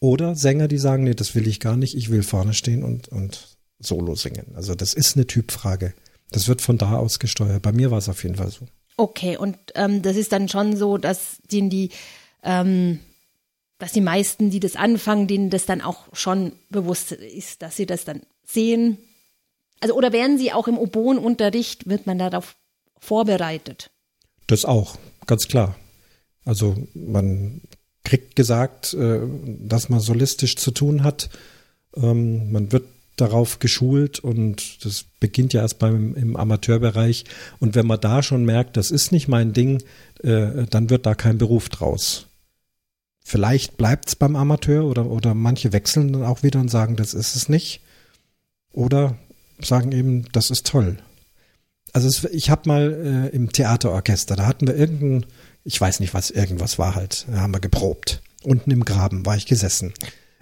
[0.00, 3.08] Oder Sänger, die sagen, nee, das will ich gar nicht, ich will vorne stehen und,
[3.08, 4.46] und solo singen.
[4.54, 5.94] Also das ist eine Typfrage.
[6.30, 7.62] Das wird von da aus gesteuert.
[7.62, 8.66] Bei mir war es auf jeden Fall so.
[8.96, 11.90] Okay, und ähm, das ist dann schon so, dass denen die,
[12.42, 13.00] ähm,
[13.78, 17.86] dass die meisten, die das anfangen, denen das dann auch schon bewusst ist, dass sie
[17.86, 18.98] das dann sehen,
[19.80, 22.56] also oder werden Sie auch im Oboenunterricht, wird man darauf
[22.98, 23.90] vorbereitet?
[24.46, 25.76] Das auch, ganz klar.
[26.44, 27.62] Also man
[28.04, 31.30] kriegt gesagt, äh, dass man solistisch zu tun hat.
[31.96, 32.84] Ähm, man wird
[33.16, 37.24] darauf geschult und das beginnt ja erst beim im Amateurbereich.
[37.60, 39.82] Und wenn man da schon merkt, das ist nicht mein Ding,
[40.22, 42.26] äh, dann wird da kein Beruf draus.
[43.24, 47.14] Vielleicht bleibt es beim Amateur oder, oder manche wechseln dann auch wieder und sagen, das
[47.14, 47.80] ist es nicht.
[48.72, 49.16] Oder
[49.60, 50.98] sagen eben, das ist toll.
[51.92, 55.26] Also es, ich habe mal äh, im Theaterorchester, da hatten wir irgendein,
[55.62, 58.20] ich weiß nicht was, irgendwas war halt, da haben wir geprobt.
[58.42, 59.94] Unten im Graben war ich gesessen.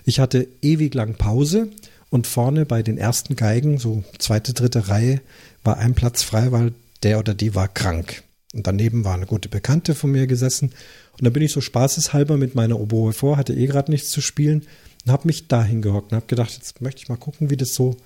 [0.04, 1.68] Ich hatte ewig lang Pause
[2.10, 5.20] und vorne bei den ersten Geigen, so zweite, dritte Reihe,
[5.62, 6.72] war ein Platz frei, weil
[7.02, 8.22] der oder die war krank.
[8.52, 10.72] Und daneben war eine gute Bekannte von mir gesessen.
[11.12, 14.20] Und da bin ich so spaßeshalber mit meiner Oboe vor, hatte eh gerade nichts zu
[14.20, 14.66] spielen
[15.04, 17.74] und habe mich da hingehockt und habe gedacht, jetzt möchte ich mal gucken, wie das
[17.74, 17.96] so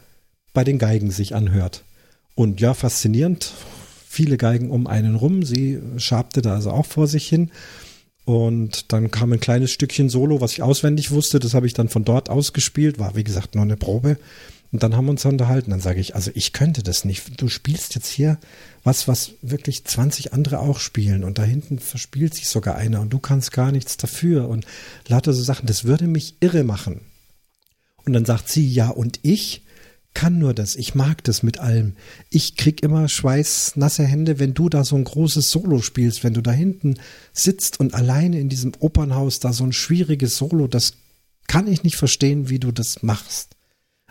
[0.56, 1.84] bei den Geigen sich anhört.
[2.34, 3.52] Und ja, faszinierend.
[4.08, 5.42] viele Geigen um einen rum.
[5.42, 7.50] Sie schabte da also auch vor sich hin.
[8.24, 11.40] Und dann kam ein kleines Stückchen Solo, was ich auswendig wusste.
[11.40, 12.98] Das habe ich dann von dort aus gespielt.
[12.98, 14.16] War, wie gesagt, nur eine Probe.
[14.72, 15.72] Und dann haben wir uns unterhalten.
[15.72, 17.38] Dann sage ich, also ich könnte das nicht.
[17.38, 18.38] Du spielst jetzt hier
[18.82, 21.22] was, was wirklich 20 andere auch spielen.
[21.22, 24.48] Und da hinten verspielt sich sogar einer und du kannst gar nichts dafür.
[24.48, 24.64] Und
[25.06, 27.02] lauter so Sachen, das würde mich irre machen.
[28.06, 29.65] Und dann sagt sie, ja, und ich
[30.16, 30.76] kann nur das.
[30.76, 31.92] Ich mag das mit allem.
[32.30, 36.40] Ich krieg immer schweißnasse Hände, wenn du da so ein großes Solo spielst, wenn du
[36.40, 36.94] da hinten
[37.34, 40.94] sitzt und alleine in diesem Opernhaus da so ein schwieriges Solo, das
[41.48, 43.56] kann ich nicht verstehen, wie du das machst.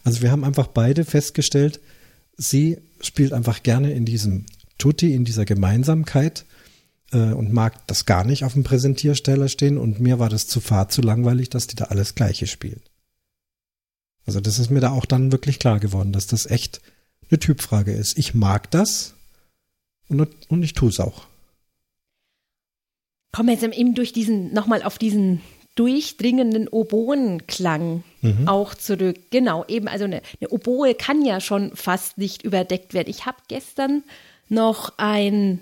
[0.04, 1.80] Also wir haben einfach beide festgestellt,
[2.38, 4.46] sie spielt einfach gerne in diesem
[4.78, 6.46] Tutti, in dieser Gemeinsamkeit
[7.13, 10.62] äh, und mag das gar nicht auf dem Präsentiersteller stehen und mir war das zu
[10.62, 12.91] fad, zu langweilig, dass die da alles Gleiche spielt.
[14.26, 16.82] Also das ist mir da auch dann wirklich klar geworden, dass das echt
[17.30, 18.18] eine Typfrage ist.
[18.18, 19.16] Ich mag das
[20.10, 21.26] und, und ich tue es auch.
[23.32, 25.42] Kommen wir jetzt eben durch diesen, nochmal auf diesen
[25.76, 28.48] durchdringenden Oboenklang mhm.
[28.48, 29.18] auch zurück.
[29.30, 33.10] Genau, eben, also eine, eine Oboe kann ja schon fast nicht überdeckt werden.
[33.10, 34.04] Ich habe gestern
[34.48, 35.60] noch ein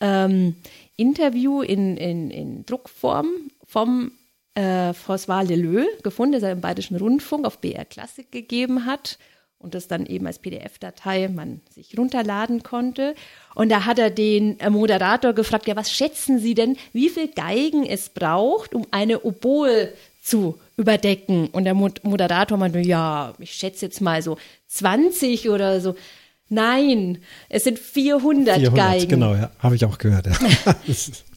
[0.00, 0.56] ähm,
[0.96, 3.28] Interview in, in, in Druckform
[3.66, 4.12] vom
[4.54, 9.18] äh, François Leleu gefunden, das er im Bayerischen Rundfunk auf BR Klassik gegeben hat
[9.64, 13.14] und das dann eben als PDF-Datei man sich runterladen konnte.
[13.54, 17.28] Und da hat er den äh, Moderator gefragt, ja, was schätzen Sie denn, wie viel
[17.28, 21.48] Geigen es braucht, um eine Oboe zu überdecken?
[21.48, 24.36] Und der Moderator meinte, ja, ich schätze jetzt mal so
[24.68, 25.94] 20 oder so.
[26.50, 29.08] Nein, es sind 400, 400 Geigen.
[29.08, 30.26] Genau, ja, habe ich auch gehört.
[30.26, 30.76] Ja.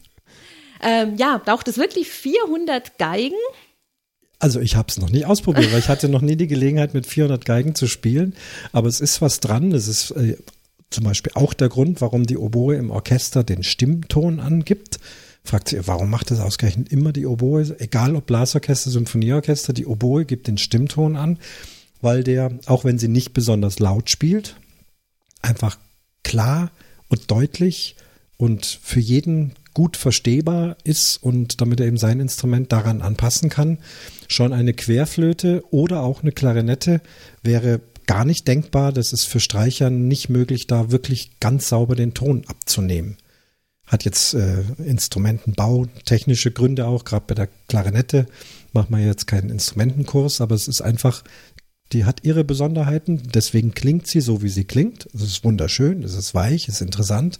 [0.82, 3.34] ähm, ja, braucht es wirklich 400 Geigen?
[4.38, 7.06] Also ich habe es noch nie ausprobiert, weil ich hatte noch nie die Gelegenheit, mit
[7.06, 8.34] 400 Geigen zu spielen.
[8.72, 9.72] Aber es ist was dran.
[9.72, 10.36] Es ist äh,
[10.90, 15.00] zum Beispiel auch der Grund, warum die Oboe im Orchester den Stimmton angibt.
[15.44, 17.74] Fragt sie, warum macht das ausgerechnet immer die Oboe?
[17.78, 21.38] Egal ob Blasorchester, Symphonieorchester, die Oboe gibt den Stimmton an,
[22.00, 24.56] weil der, auch wenn sie nicht besonders laut spielt,
[25.42, 25.78] einfach
[26.22, 26.70] klar
[27.08, 27.96] und deutlich
[28.36, 33.78] und für jeden gut verstehbar ist und damit er eben sein Instrument daran anpassen kann.
[34.26, 37.00] Schon eine Querflöte oder auch eine Klarinette
[37.44, 38.92] wäre gar nicht denkbar.
[38.92, 43.18] Das ist für Streicher nicht möglich, da wirklich ganz sauber den Ton abzunehmen.
[43.86, 48.26] Hat jetzt äh, Instrumentenbau, technische Gründe auch, gerade bei der Klarinette
[48.72, 51.22] macht man jetzt keinen Instrumentenkurs, aber es ist einfach
[51.92, 55.08] die hat ihre Besonderheiten, deswegen klingt sie so, wie sie klingt.
[55.14, 57.38] Es ist wunderschön, es ist weich, es ist interessant,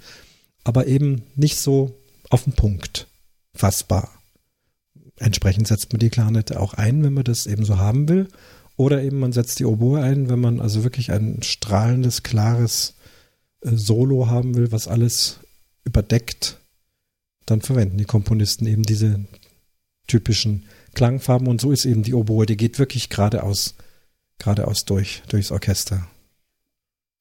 [0.63, 1.98] aber eben nicht so
[2.31, 3.09] auf den Punkt
[3.55, 4.11] fassbar.
[5.17, 8.29] Entsprechend setzt man die Klarnette auch ein, wenn man das eben so haben will.
[8.77, 12.95] Oder eben man setzt die Oboe ein, wenn man also wirklich ein strahlendes, klares
[13.63, 15.41] äh, Solo haben will, was alles
[15.85, 16.59] überdeckt.
[17.47, 19.25] Dann verwenden die Komponisten eben diese
[20.07, 22.47] typischen Klangfarben und so ist eben die Oboe.
[22.47, 23.75] Die geht wirklich geradeaus
[24.39, 26.09] geradeaus durch, durchs Orchester.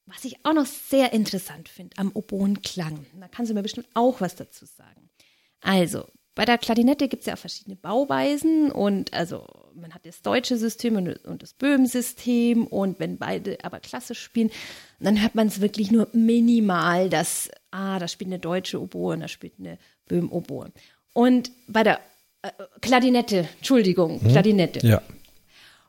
[0.08, 4.22] Was ich auch noch sehr interessant finde am Oboenklang, da kannst du mir bestimmt auch
[4.22, 5.10] was dazu sagen.
[5.62, 10.22] Also, bei der Klarinette gibt es ja auch verschiedene Bauweisen und also man hat das
[10.22, 14.52] deutsche System und, und das Böhm-System und wenn beide aber klassisch spielen,
[15.00, 19.22] dann hört man es wirklich nur minimal, dass, ah, da spielt eine deutsche Oboe und
[19.22, 20.72] da spielt eine Böhm-Oboe.
[21.14, 22.00] Und bei der
[22.44, 24.30] äh, Klarinette, Entschuldigung, hm?
[24.30, 24.86] Klarinette.
[24.88, 25.02] Ja.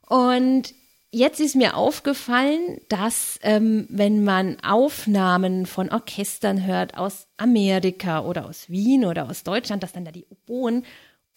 [0.09, 0.74] Und
[1.11, 8.44] Jetzt ist mir aufgefallen, dass ähm, wenn man Aufnahmen von Orchestern hört aus Amerika oder
[8.47, 10.85] aus Wien oder aus Deutschland, dass dann da die Oboen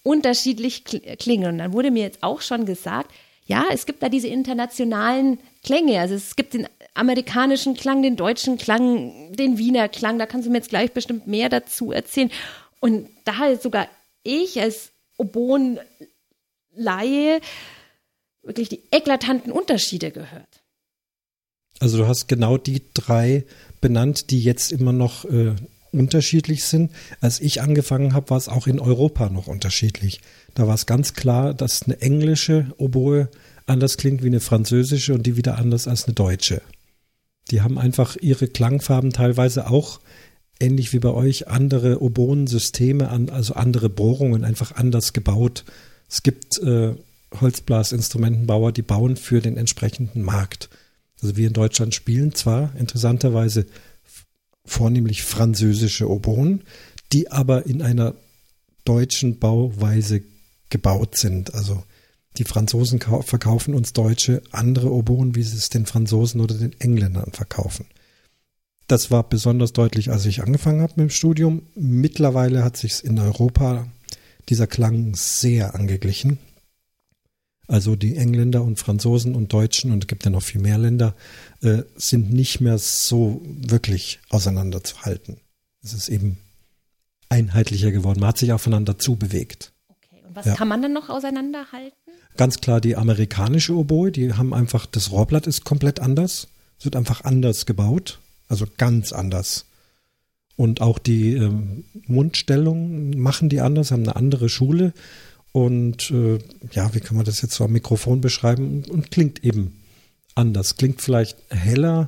[0.03, 1.47] unterschiedlich klingen.
[1.53, 3.11] Und dann wurde mir jetzt auch schon gesagt,
[3.45, 6.01] ja, es gibt da diese internationalen Klänge.
[6.01, 10.19] Also es gibt den amerikanischen Klang, den deutschen Klang, den Wiener Klang.
[10.19, 12.29] Da kannst du mir jetzt gleich bestimmt mehr dazu erzählen.
[12.81, 13.87] Und da sogar
[14.23, 15.79] ich als Oboen-Laie
[18.43, 20.63] wirklich die eklatanten Unterschiede gehört.
[21.79, 23.45] Also du hast genau die drei
[23.79, 25.55] benannt, die jetzt immer noch äh,
[25.91, 26.91] unterschiedlich sind.
[27.19, 30.21] Als ich angefangen habe, war es auch in Europa noch unterschiedlich.
[30.53, 33.29] Da war es ganz klar, dass eine englische Oboe
[33.65, 36.61] anders klingt wie eine französische und die wieder anders als eine deutsche.
[37.49, 39.99] Die haben einfach ihre Klangfarben teilweise auch
[40.59, 45.65] ähnlich wie bei euch andere Oboensysteme, also andere Bohrungen einfach anders gebaut.
[46.07, 46.95] Es gibt äh,
[47.39, 50.69] Holzblasinstrumentenbauer, die bauen für den entsprechenden Markt.
[51.21, 53.65] Also wir in Deutschland spielen zwar interessanterweise
[54.65, 56.63] vornehmlich französische Oboen,
[57.11, 58.15] die aber in einer
[58.85, 60.23] deutschen Bauweise
[60.69, 61.53] gebaut sind.
[61.53, 61.83] Also
[62.37, 67.31] die Franzosen verkaufen uns Deutsche andere Oboen, wie sie es den Franzosen oder den Engländern
[67.33, 67.85] verkaufen.
[68.87, 71.63] Das war besonders deutlich, als ich angefangen habe mit dem Studium.
[71.75, 73.87] Mittlerweile hat sich in Europa
[74.49, 76.39] dieser Klang sehr angeglichen.
[77.71, 81.15] Also die Engländer und Franzosen und Deutschen und es gibt ja noch viel mehr Länder,
[81.61, 85.37] äh, sind nicht mehr so wirklich auseinanderzuhalten.
[85.81, 86.37] Es ist eben
[87.29, 88.19] einheitlicher geworden.
[88.19, 89.71] Man hat sich aufeinander zubewegt.
[89.87, 90.55] Okay, und was ja.
[90.55, 91.95] kann man dann noch auseinanderhalten?
[92.35, 96.49] Ganz klar die amerikanische Oboe, die haben einfach, das Rohrblatt ist komplett anders.
[96.77, 99.65] Es wird einfach anders gebaut, also ganz anders.
[100.57, 104.91] Und auch die ähm, Mundstellung machen die anders, haben eine andere Schule.
[105.51, 106.39] Und äh,
[106.71, 108.83] ja, wie kann man das jetzt so am Mikrofon beschreiben?
[108.89, 109.81] Und klingt eben
[110.35, 110.77] anders.
[110.77, 112.07] Klingt vielleicht heller,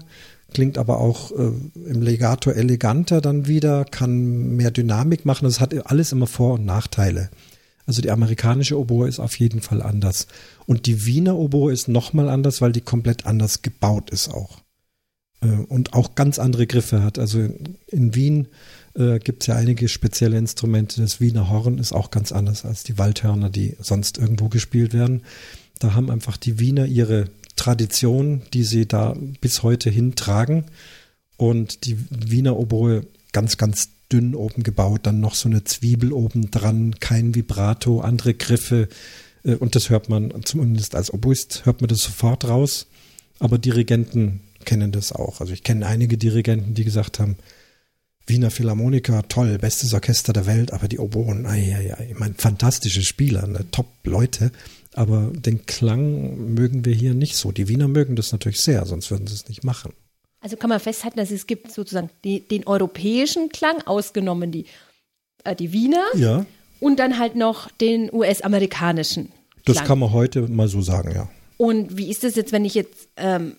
[0.53, 1.51] klingt aber auch äh,
[1.85, 5.45] im Legato eleganter dann wieder, kann mehr Dynamik machen.
[5.45, 7.29] Das hat alles immer Vor- und Nachteile.
[7.85, 10.27] Also die amerikanische Oboe ist auf jeden Fall anders.
[10.65, 14.61] Und die Wiener Oboe ist nochmal anders, weil die komplett anders gebaut ist auch.
[15.41, 17.19] Äh, und auch ganz andere Griffe hat.
[17.19, 17.49] Also
[17.87, 18.47] in Wien
[18.95, 21.01] äh, gibt es ja einige spezielle Instrumente.
[21.01, 25.23] Das Wiener Horn ist auch ganz anders als die Waldhörner, die sonst irgendwo gespielt werden.
[25.79, 27.25] Da haben einfach die Wiener ihre
[27.55, 30.65] Tradition, die sie da bis heute hintragen.
[31.37, 36.51] Und die Wiener Oboe ganz, ganz dünn oben gebaut, dann noch so eine Zwiebel oben
[36.51, 38.87] dran, kein Vibrato, andere Griffe.
[39.43, 42.87] Äh, und das hört man, zumindest als Oboist, hört man das sofort raus.
[43.39, 45.41] Aber Dirigenten kennen das auch.
[45.41, 47.35] Also ich kenne einige Dirigenten, die gesagt haben,
[48.25, 53.03] Wiener Philharmoniker, toll, bestes Orchester der Welt, aber die Oboen, ja, ja, ich meine, fantastische
[53.03, 54.51] Spieler, ne, Top-Leute,
[54.93, 57.51] aber den Klang mögen wir hier nicht so.
[57.51, 59.93] Die Wiener mögen das natürlich sehr, sonst würden sie es nicht machen.
[60.39, 64.65] Also kann man festhalten, dass es gibt sozusagen die, den europäischen Klang, ausgenommen die,
[65.43, 66.45] äh, die Wiener, ja.
[66.79, 69.31] und dann halt noch den US-amerikanischen.
[69.65, 71.29] Das kann man heute mal so sagen, ja.
[71.57, 73.55] Und wie ist es jetzt, wenn ich jetzt ähm,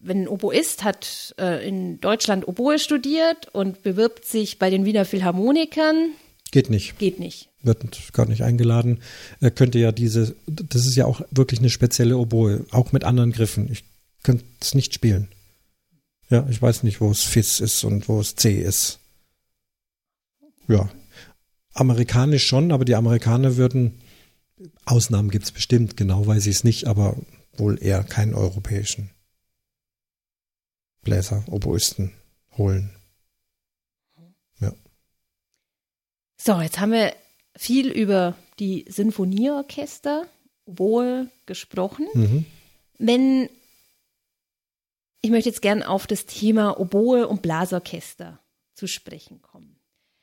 [0.00, 5.04] wenn ein Oboist hat äh, in Deutschland Oboe studiert und bewirbt sich bei den Wiener
[5.04, 6.12] Philharmonikern.
[6.50, 6.98] Geht nicht.
[6.98, 7.48] Geht nicht.
[7.62, 9.00] Wird gar nicht eingeladen.
[9.40, 13.32] Er könnte ja diese, das ist ja auch wirklich eine spezielle Oboe, auch mit anderen
[13.32, 13.70] Griffen.
[13.72, 13.84] Ich
[14.22, 15.28] könnte es nicht spielen.
[16.30, 18.98] Ja, ich weiß nicht, wo es Fis ist und wo es C ist.
[20.68, 20.88] Ja.
[21.74, 24.00] Amerikanisch schon, aber die Amerikaner würden,
[24.84, 27.16] Ausnahmen gibt es bestimmt, genau weiß ich es nicht, aber
[27.56, 29.10] wohl eher keinen europäischen.
[31.04, 32.12] Bläser, Oboisten
[32.56, 32.90] holen.
[34.60, 34.72] Ja.
[36.36, 37.14] So, jetzt haben wir
[37.56, 40.26] viel über die Sinfonieorchester,
[40.66, 42.06] Oboe gesprochen.
[42.14, 42.46] Mhm.
[42.98, 43.48] Wenn
[45.24, 48.40] ich möchte jetzt gern auf das Thema Oboe und Blasorchester
[48.74, 49.80] zu sprechen kommen.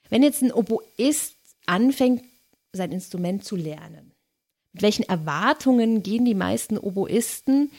[0.10, 2.24] Wenn jetzt ein Oboist anfängt,
[2.72, 4.14] sein Instrument zu lernen,
[4.74, 7.72] mit welchen Erwartungen gehen die meisten Oboisten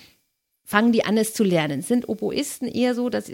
[0.72, 1.82] fangen die an, es zu lernen.
[1.82, 3.30] Sind Oboisten eher so, dass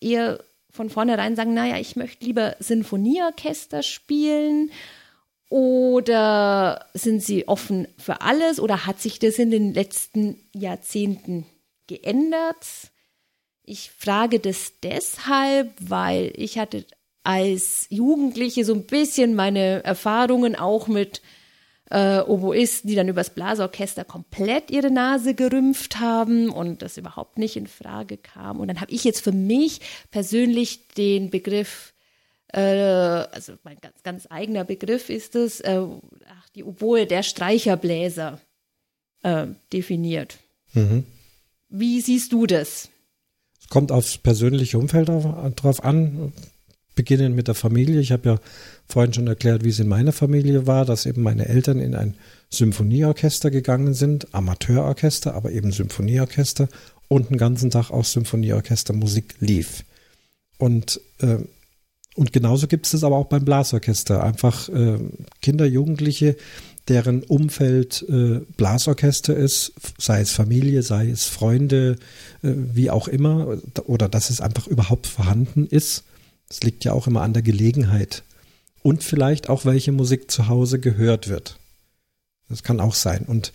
[0.00, 4.70] eher von vornherein sagen, naja, ich möchte lieber Sinfonieorchester spielen?
[5.50, 8.58] Oder sind sie offen für alles?
[8.58, 11.44] Oder hat sich das in den letzten Jahrzehnten
[11.88, 12.66] geändert?
[13.64, 16.86] Ich frage das deshalb, weil ich hatte
[17.22, 21.20] als Jugendliche so ein bisschen meine Erfahrungen auch mit
[21.90, 27.56] äh, Oboisten, die dann übers Blasorchester komplett ihre Nase gerümpft haben und das überhaupt nicht
[27.56, 28.60] in Frage kam.
[28.60, 31.94] Und dann habe ich jetzt für mich persönlich den Begriff,
[32.52, 35.80] äh, also mein ganz, ganz eigener Begriff ist es, äh,
[36.28, 38.40] ach, die Oboe der Streicherbläser
[39.22, 40.38] äh, definiert.
[40.74, 41.04] Mhm.
[41.70, 42.88] Wie siehst du das?
[43.60, 46.32] Es kommt aufs persönliche Umfeld drauf an
[46.98, 48.00] beginnen mit der Familie.
[48.00, 48.40] Ich habe ja
[48.88, 52.16] vorhin schon erklärt, wie es in meiner Familie war, dass eben meine Eltern in ein
[52.50, 56.68] Symphonieorchester gegangen sind, Amateurorchester, aber eben Symphonieorchester
[57.06, 59.84] und den ganzen Tag auch Symphonieorchester Musik lief.
[60.58, 61.38] Und, äh,
[62.16, 64.24] und genauso gibt es das aber auch beim Blasorchester.
[64.24, 64.98] Einfach äh,
[65.40, 66.36] Kinder, Jugendliche,
[66.88, 71.92] deren Umfeld äh, Blasorchester ist, sei es Familie, sei es Freunde,
[72.42, 76.02] äh, wie auch immer, oder dass es einfach überhaupt vorhanden ist
[76.48, 78.22] es liegt ja auch immer an der Gelegenheit.
[78.82, 81.58] Und vielleicht auch, welche Musik zu Hause gehört wird.
[82.48, 83.24] Das kann auch sein.
[83.26, 83.52] Und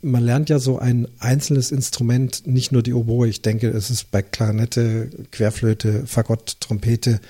[0.00, 3.28] man lernt ja so ein einzelnes Instrument, nicht nur die Oboe.
[3.28, 7.20] Ich denke, es ist bei Klarinette, Querflöte, Fagott, Trompete.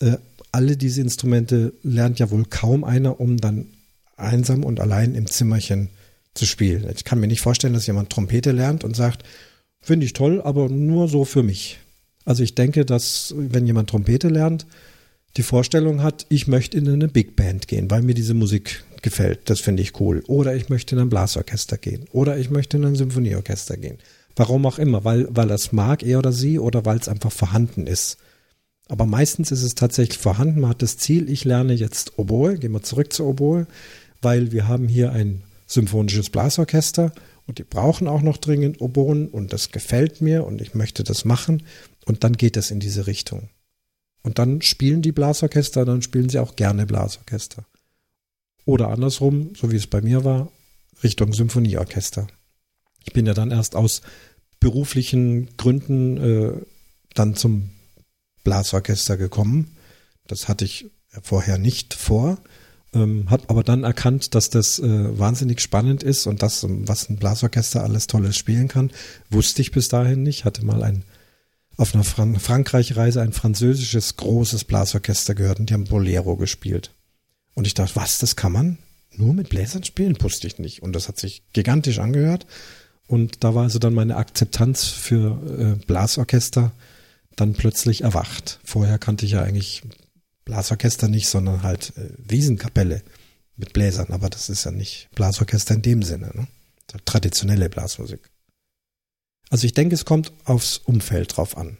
[0.00, 0.16] Äh,
[0.50, 3.66] alle diese Instrumente lernt ja wohl kaum einer, um dann
[4.16, 5.90] einsam und allein im Zimmerchen
[6.34, 6.88] zu spielen.
[6.94, 9.22] Ich kann mir nicht vorstellen, dass jemand Trompete lernt und sagt,
[9.80, 11.78] finde ich toll, aber nur so für mich.
[12.24, 14.66] Also ich denke, dass wenn jemand Trompete lernt,
[15.36, 19.48] die Vorstellung hat, ich möchte in eine Big Band gehen, weil mir diese Musik gefällt.
[19.50, 20.22] Das finde ich cool.
[20.26, 22.06] Oder ich möchte in ein Blasorchester gehen.
[22.12, 23.98] Oder ich möchte in ein Symphonieorchester gehen.
[24.34, 27.86] Warum auch immer, weil, weil es mag, er oder sie, oder weil es einfach vorhanden
[27.86, 28.18] ist.
[28.88, 30.60] Aber meistens ist es tatsächlich vorhanden.
[30.60, 33.66] Man hat das Ziel, ich lerne jetzt Oboe, gehen wir zurück zu Oboe,
[34.22, 37.12] weil wir haben hier ein symphonisches Blasorchester
[37.46, 41.24] und die brauchen auch noch dringend Oboen und das gefällt mir und ich möchte das
[41.24, 41.62] machen
[42.08, 43.50] und dann geht es in diese Richtung.
[44.22, 47.66] Und dann spielen die Blasorchester, dann spielen sie auch gerne Blasorchester.
[48.64, 50.50] Oder andersrum, so wie es bei mir war,
[51.02, 52.26] Richtung Symphonieorchester.
[53.04, 54.00] Ich bin ja dann erst aus
[54.58, 56.52] beruflichen Gründen äh,
[57.14, 57.70] dann zum
[58.42, 59.76] Blasorchester gekommen.
[60.26, 60.90] Das hatte ich
[61.22, 62.38] vorher nicht vor,
[62.94, 67.16] ähm, habe aber dann erkannt, dass das äh, wahnsinnig spannend ist und das, was ein
[67.16, 68.90] Blasorchester alles Tolles spielen kann,
[69.30, 70.46] wusste ich bis dahin nicht.
[70.46, 71.04] Hatte mal ein
[71.78, 76.90] auf einer Fran Frankreich-Reise ein französisches großes Blasorchester gehört und die haben Bolero gespielt.
[77.54, 78.78] Und ich dachte, was, das kann man
[79.16, 80.20] nur mit Bläsern spielen?
[80.20, 80.82] Wusste ich nicht.
[80.82, 82.46] Und das hat sich gigantisch angehört.
[83.06, 86.72] Und da war also dann meine Akzeptanz für äh, Blasorchester
[87.36, 88.58] dann plötzlich erwacht.
[88.64, 89.82] Vorher kannte ich ja eigentlich
[90.44, 93.02] Blasorchester nicht, sondern halt äh, Wiesenkapelle
[93.56, 94.10] mit Bläsern.
[94.10, 96.32] Aber das ist ja nicht Blasorchester in dem Sinne.
[96.34, 96.48] Ne?
[97.04, 98.30] Traditionelle Blasmusik.
[99.50, 101.78] Also ich denke, es kommt aufs Umfeld drauf an,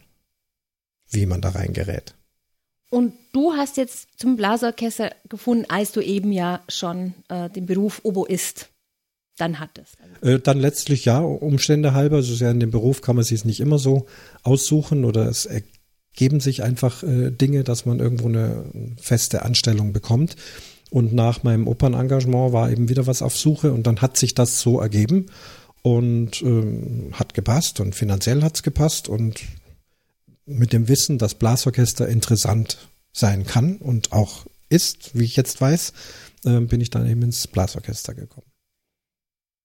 [1.09, 2.15] wie man da reingerät.
[2.89, 8.01] Und du hast jetzt zum Blasorchester gefunden, als du eben ja schon äh, den Beruf
[8.03, 8.69] Oboist
[9.37, 9.95] dann hattest.
[10.21, 12.17] Äh, dann letztlich ja, Umstände halber.
[12.17, 14.07] Also ja in dem Beruf kann man sich es nicht immer so
[14.41, 18.65] aussuchen oder es ergeben sich einfach äh, Dinge, dass man irgendwo eine
[18.99, 20.35] feste Anstellung bekommt.
[20.89, 24.59] Und nach meinem Opernengagement war eben wieder was auf Suche und dann hat sich das
[24.59, 25.27] so ergeben
[25.81, 29.41] und ähm, hat gepasst und finanziell hat es gepasst und
[30.45, 35.93] mit dem Wissen, dass Blasorchester interessant sein kann und auch ist, wie ich jetzt weiß,
[36.45, 38.47] äh, bin ich dann eben ins Blasorchester gekommen.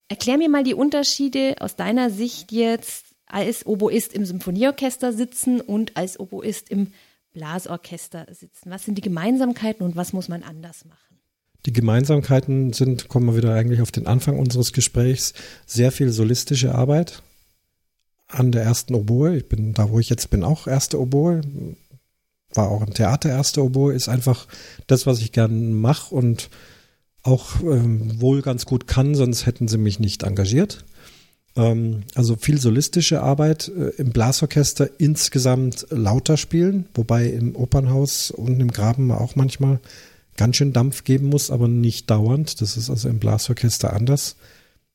[0.09, 5.97] Erklär mir mal die Unterschiede aus deiner Sicht jetzt als Oboist im Symphonieorchester sitzen und
[5.97, 6.93] als Oboist im
[7.33, 8.71] Blasorchester sitzen.
[8.71, 11.14] Was sind die Gemeinsamkeiten und was muss man anders machen?
[11.67, 15.33] Die Gemeinsamkeiten sind, kommen wir wieder eigentlich auf den Anfang unseres Gesprächs,
[15.67, 17.23] sehr viel solistische Arbeit
[18.29, 19.37] an der ersten Oboe.
[19.37, 21.41] Ich bin da, wo ich jetzt bin, auch erste Oboe.
[22.53, 23.95] War auch im Theater erste Oboe.
[23.95, 24.47] Ist einfach
[24.87, 26.51] das, was ich gern mache und
[27.23, 30.85] auch ähm, wohl ganz gut kann, sonst hätten sie mich nicht engagiert.
[31.57, 38.61] Ähm, also viel solistische Arbeit äh, im Blasorchester insgesamt lauter spielen, wobei im Opernhaus und
[38.61, 39.81] im Graben auch manchmal
[40.37, 42.61] ganz schön Dampf geben muss, aber nicht dauernd.
[42.61, 44.37] Das ist also im Blasorchester anders.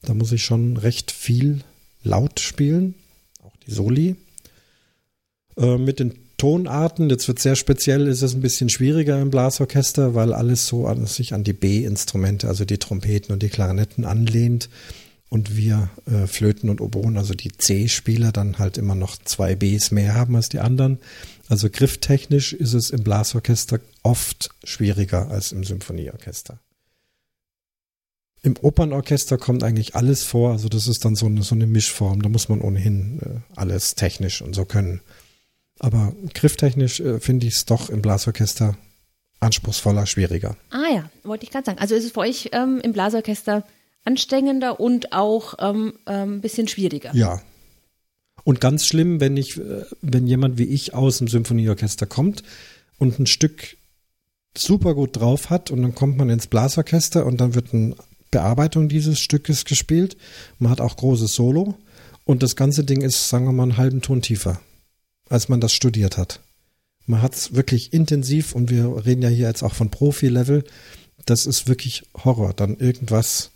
[0.02, 1.62] Da muss ich schon recht viel
[2.04, 2.96] laut spielen,
[3.44, 4.16] auch die Soli.
[5.58, 10.16] Äh, mit den Tonarten, jetzt wird sehr speziell, ist es ein bisschen schwieriger im Blasorchester,
[10.16, 14.70] weil alles so an, sich an die B-Instrumente, also die Trompeten und die Klarinetten anlehnt
[15.30, 19.92] und wir äh, Flöten und Oboen, also die C-Spieler, dann halt immer noch zwei Bs
[19.92, 21.00] mehr haben als die anderen.
[21.48, 26.60] Also grifftechnisch ist es im Blasorchester oft schwieriger als im Symphonieorchester.
[28.42, 32.22] Im Opernorchester kommt eigentlich alles vor, also das ist dann so eine, so eine Mischform,
[32.22, 35.02] da muss man ohnehin äh, alles technisch und so können.
[35.78, 38.78] Aber grifftechnisch äh, finde ich es doch im Blasorchester
[39.42, 40.56] anspruchsvoller, schwieriger.
[40.72, 41.80] Ah ja, wollte ich gerade sagen.
[41.80, 43.66] Also ist es für euch ähm, im Blasorchester
[44.10, 47.14] anstrengender und auch ähm, ein ähm, bisschen schwieriger.
[47.14, 47.42] Ja.
[48.44, 52.42] Und ganz schlimm, wenn ich, äh, wenn jemand wie ich aus dem Symphonieorchester kommt
[52.98, 53.78] und ein Stück
[54.58, 57.96] super gut drauf hat und dann kommt man ins Blasorchester und dann wird eine
[58.32, 60.18] Bearbeitung dieses Stückes gespielt.
[60.58, 61.76] Man hat auch großes Solo
[62.26, 64.60] und das ganze Ding ist, sagen wir mal, einen halben Ton tiefer,
[65.30, 66.40] als man das studiert hat.
[67.06, 70.64] Man hat es wirklich intensiv und wir reden ja hier jetzt auch von Profi-Level.
[71.26, 73.52] Das ist wirklich Horror, dann irgendwas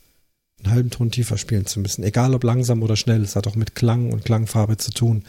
[0.64, 2.04] einen halben Ton tiefer spielen zu müssen.
[2.04, 5.24] Egal ob langsam oder schnell, es hat auch mit Klang und Klangfarbe zu tun.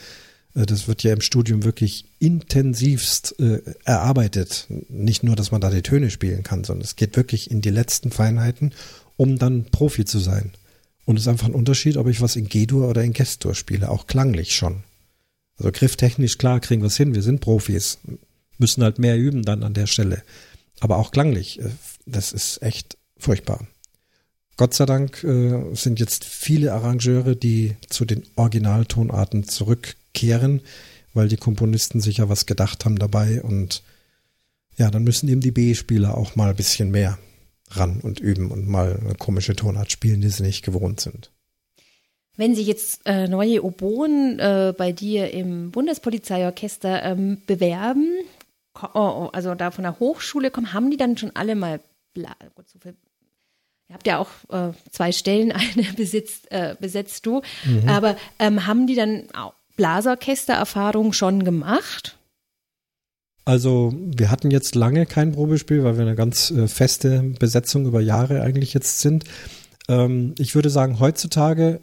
[0.54, 4.66] Äh, das wird ja im Studium wirklich intensivst äh, erarbeitet.
[4.88, 7.70] Nicht nur, dass man da die Töne spielen kann, sondern es geht wirklich in die
[7.70, 8.72] letzten Feinheiten,
[9.16, 10.52] um dann Profi zu sein.
[11.04, 13.90] Und es ist einfach ein Unterschied, ob ich was in G-Dur oder in Gestur spiele,
[13.90, 14.84] auch klanglich schon.
[15.58, 17.98] Also grifftechnisch, klar, kriegen wir es hin, wir sind Profis,
[18.58, 20.22] müssen halt mehr üben dann an der Stelle.
[20.80, 21.70] Aber auch klanglich, äh,
[22.06, 23.66] das ist echt furchtbar.
[24.56, 30.60] Gott sei Dank äh, sind jetzt viele Arrangeure, die zu den Originaltonarten zurückkehren,
[31.12, 33.82] weil die Komponisten sich ja was gedacht haben dabei und
[34.76, 37.18] ja, dann müssen eben die B-Spieler auch mal ein bisschen mehr
[37.70, 41.30] ran und üben und mal eine komische Tonart spielen, die sie nicht gewohnt sind.
[42.36, 48.08] Wenn Sie jetzt äh, neue Oboen äh, bei dir im Bundespolizeiorchester ähm, bewerben,
[48.94, 51.80] oh, also da von der Hochschule kommen, haben die dann schon alle mal
[52.12, 52.94] Bla Gott, so viel
[53.88, 57.42] Ihr habt ja auch äh, zwei Stellen, eine besitzt, äh, besetzt du.
[57.64, 57.88] Mhm.
[57.88, 62.16] Aber ähm, haben die dann auch Blasorchester-Erfahrung schon gemacht?
[63.44, 68.00] Also wir hatten jetzt lange kein Probespiel, weil wir eine ganz äh, feste Besetzung über
[68.00, 69.24] Jahre eigentlich jetzt sind.
[69.88, 71.80] Ähm, ich würde sagen, heutzutage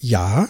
[0.00, 0.48] ja,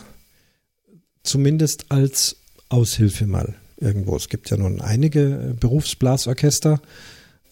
[1.22, 2.36] zumindest als
[2.70, 4.16] Aushilfe mal irgendwo.
[4.16, 6.80] Es gibt ja nun einige äh, Berufsblasorchester,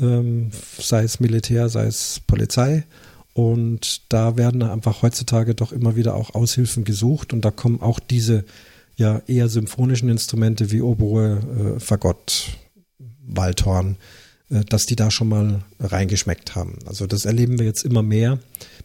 [0.00, 2.84] ähm, sei es Militär, sei es Polizei.
[3.34, 7.98] Und da werden einfach heutzutage doch immer wieder auch Aushilfen gesucht und da kommen auch
[7.98, 8.44] diese
[8.96, 12.58] ja eher symphonischen Instrumente wie Oboe, äh, Fagott,
[13.26, 13.96] Waldhorn,
[14.50, 16.78] äh, dass die da schon mal reingeschmeckt haben.
[16.86, 18.38] Also das erleben wir jetzt immer mehr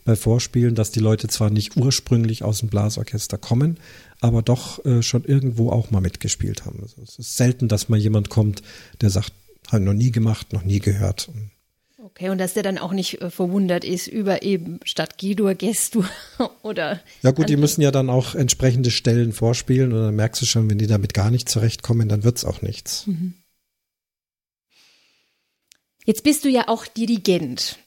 [0.06, 3.78] bei Vorspielen, dass die Leute zwar nicht ursprünglich aus dem Blasorchester kommen,
[4.22, 6.80] aber doch äh, schon irgendwo auch mal mitgespielt haben.
[6.82, 8.64] Also es ist selten, dass mal jemand kommt,
[9.02, 9.34] der sagt,
[9.68, 11.30] habe noch nie gemacht, noch nie gehört.
[12.00, 16.08] Okay, und dass der dann auch nicht äh, verwundert ist über eben statt G-Dur Gestur
[16.64, 17.02] oder.
[17.22, 20.70] Ja gut, die müssen ja dann auch entsprechende Stellen vorspielen und dann merkst du schon,
[20.70, 23.08] wenn die damit gar nicht zurechtkommen, dann wird's auch nichts.
[23.08, 23.34] Mhm.
[26.06, 27.78] Jetzt bist du ja auch Dirigent.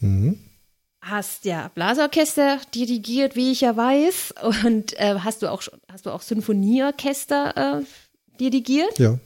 [0.00, 0.38] Mhm.
[1.00, 4.34] Hast ja Blasorchester dirigiert, wie ich ja weiß,
[4.64, 7.84] und äh, hast du auch hast du auch Sinfonieorchester äh,
[8.38, 8.98] dirigiert?
[8.98, 9.18] Ja.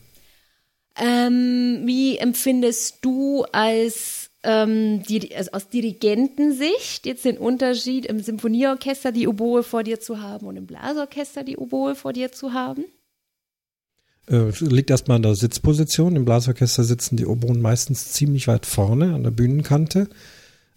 [0.97, 9.11] Ähm, wie empfindest du als ähm, die, also aus Dirigentensicht jetzt den Unterschied im Symphonieorchester
[9.11, 12.85] die Oboe vor dir zu haben und im Blasorchester die Oboe vor dir zu haben?
[14.29, 16.15] Äh, liegt erstmal an der Sitzposition.
[16.15, 20.09] Im Blasorchester sitzen die Oboen meistens ziemlich weit vorne an der Bühnenkante,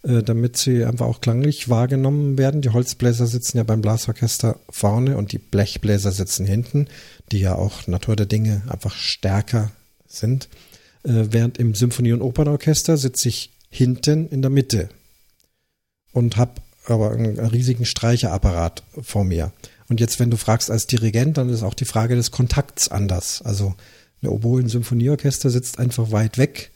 [0.02, 2.60] äh, damit sie einfach auch klanglich wahrgenommen werden.
[2.60, 6.88] Die Holzbläser sitzen ja beim Blasorchester vorne und die Blechbläser sitzen hinten,
[7.30, 9.70] die ja auch Natur der Dinge einfach stärker
[10.08, 10.48] sind.
[11.04, 14.88] Äh, während im Symphonie- und Opernorchester sitze ich hinten in der Mitte
[16.12, 19.52] und habe aber einen riesigen Streicherapparat vor mir.
[19.88, 23.42] Und jetzt, wenn du fragst als Dirigent, dann ist auch die Frage des Kontakts anders.
[23.42, 23.74] Also
[24.22, 26.70] eine Oboe im Symphonieorchester sitzt einfach weit weg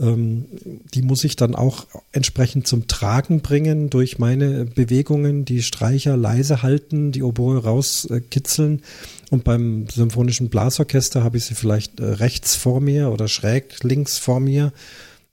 [0.00, 0.46] ähm,
[0.94, 6.62] die muss ich dann auch entsprechend zum Tragen bringen durch meine Bewegungen, die Streicher leise
[6.62, 8.82] halten, die Oboe rauskitzeln.
[9.30, 14.18] Und beim symphonischen Blasorchester habe ich sie vielleicht äh, rechts vor mir oder schräg links
[14.18, 14.72] vor mir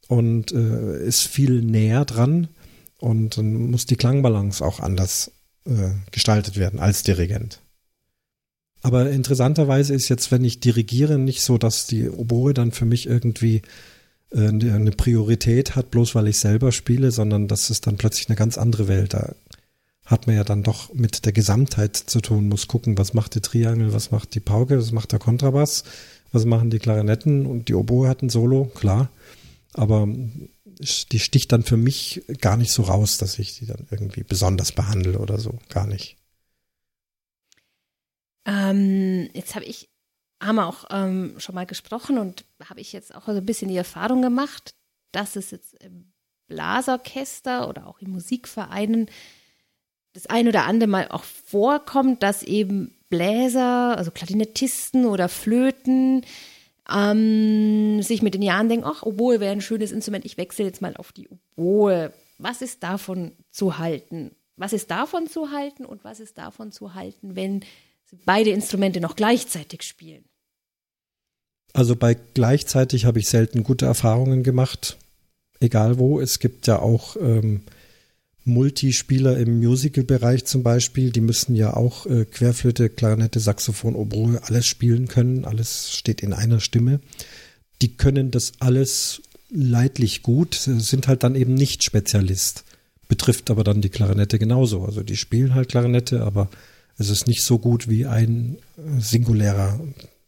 [0.07, 2.47] und äh, ist viel näher dran.
[2.99, 5.31] Und dann muss die Klangbalance auch anders
[5.65, 7.61] äh, gestaltet werden als Dirigent.
[8.81, 13.07] Aber interessanterweise ist jetzt, wenn ich dirigiere, nicht so, dass die Oboe dann für mich
[13.07, 13.63] irgendwie
[14.31, 18.35] äh, eine Priorität hat, bloß weil ich selber spiele, sondern das ist dann plötzlich eine
[18.35, 19.13] ganz andere Welt.
[19.13, 19.33] Da
[20.05, 23.41] hat man ja dann doch mit der Gesamtheit zu tun, muss gucken, was macht die
[23.41, 25.83] Triangel, was macht die Pauke, was macht der Kontrabass,
[26.31, 29.09] was machen die Klarinetten und die Oboe hat ein Solo, klar.
[29.73, 34.23] Aber die sticht dann für mich gar nicht so raus, dass ich die dann irgendwie
[34.23, 36.17] besonders behandle oder so, gar nicht.
[38.45, 39.89] Ähm, jetzt habe ich
[40.41, 43.69] haben wir auch ähm, schon mal gesprochen und habe ich jetzt auch so ein bisschen
[43.69, 44.75] die Erfahrung gemacht,
[45.11, 46.11] dass es jetzt im
[46.47, 49.09] Blasorchester oder auch in Musikvereinen
[50.15, 56.25] das ein oder andere Mal auch vorkommt, dass eben Bläser, also Klarinettisten oder Flöten,
[56.89, 60.81] ähm, sich mit den Jahren denken, ach, Oboe wäre ein schönes Instrument, ich wechsle jetzt
[60.81, 62.13] mal auf die Oboe.
[62.37, 64.31] Was ist davon zu halten?
[64.55, 67.65] Was ist davon zu halten und was ist davon zu halten, wenn
[68.25, 70.23] beide Instrumente noch gleichzeitig spielen?
[71.73, 74.95] Also bei gleichzeitig habe ich selten gute Erfahrungen gemacht,
[75.59, 76.21] egal wo.
[76.21, 77.63] Es gibt ja auch ähm,
[78.45, 84.67] Multispieler im Musical-Bereich zum Beispiel, die müssen ja auch äh, Querflöte, Klarinette, Saxophon, Oboe alles
[84.67, 86.99] spielen können, alles steht in einer Stimme.
[87.81, 92.63] Die können das alles leidlich gut, sind halt dann eben nicht Spezialist.
[93.07, 94.83] Betrifft aber dann die Klarinette genauso.
[94.83, 96.49] Also die spielen halt Klarinette, aber
[96.97, 99.79] es ist nicht so gut wie ein äh, singulärer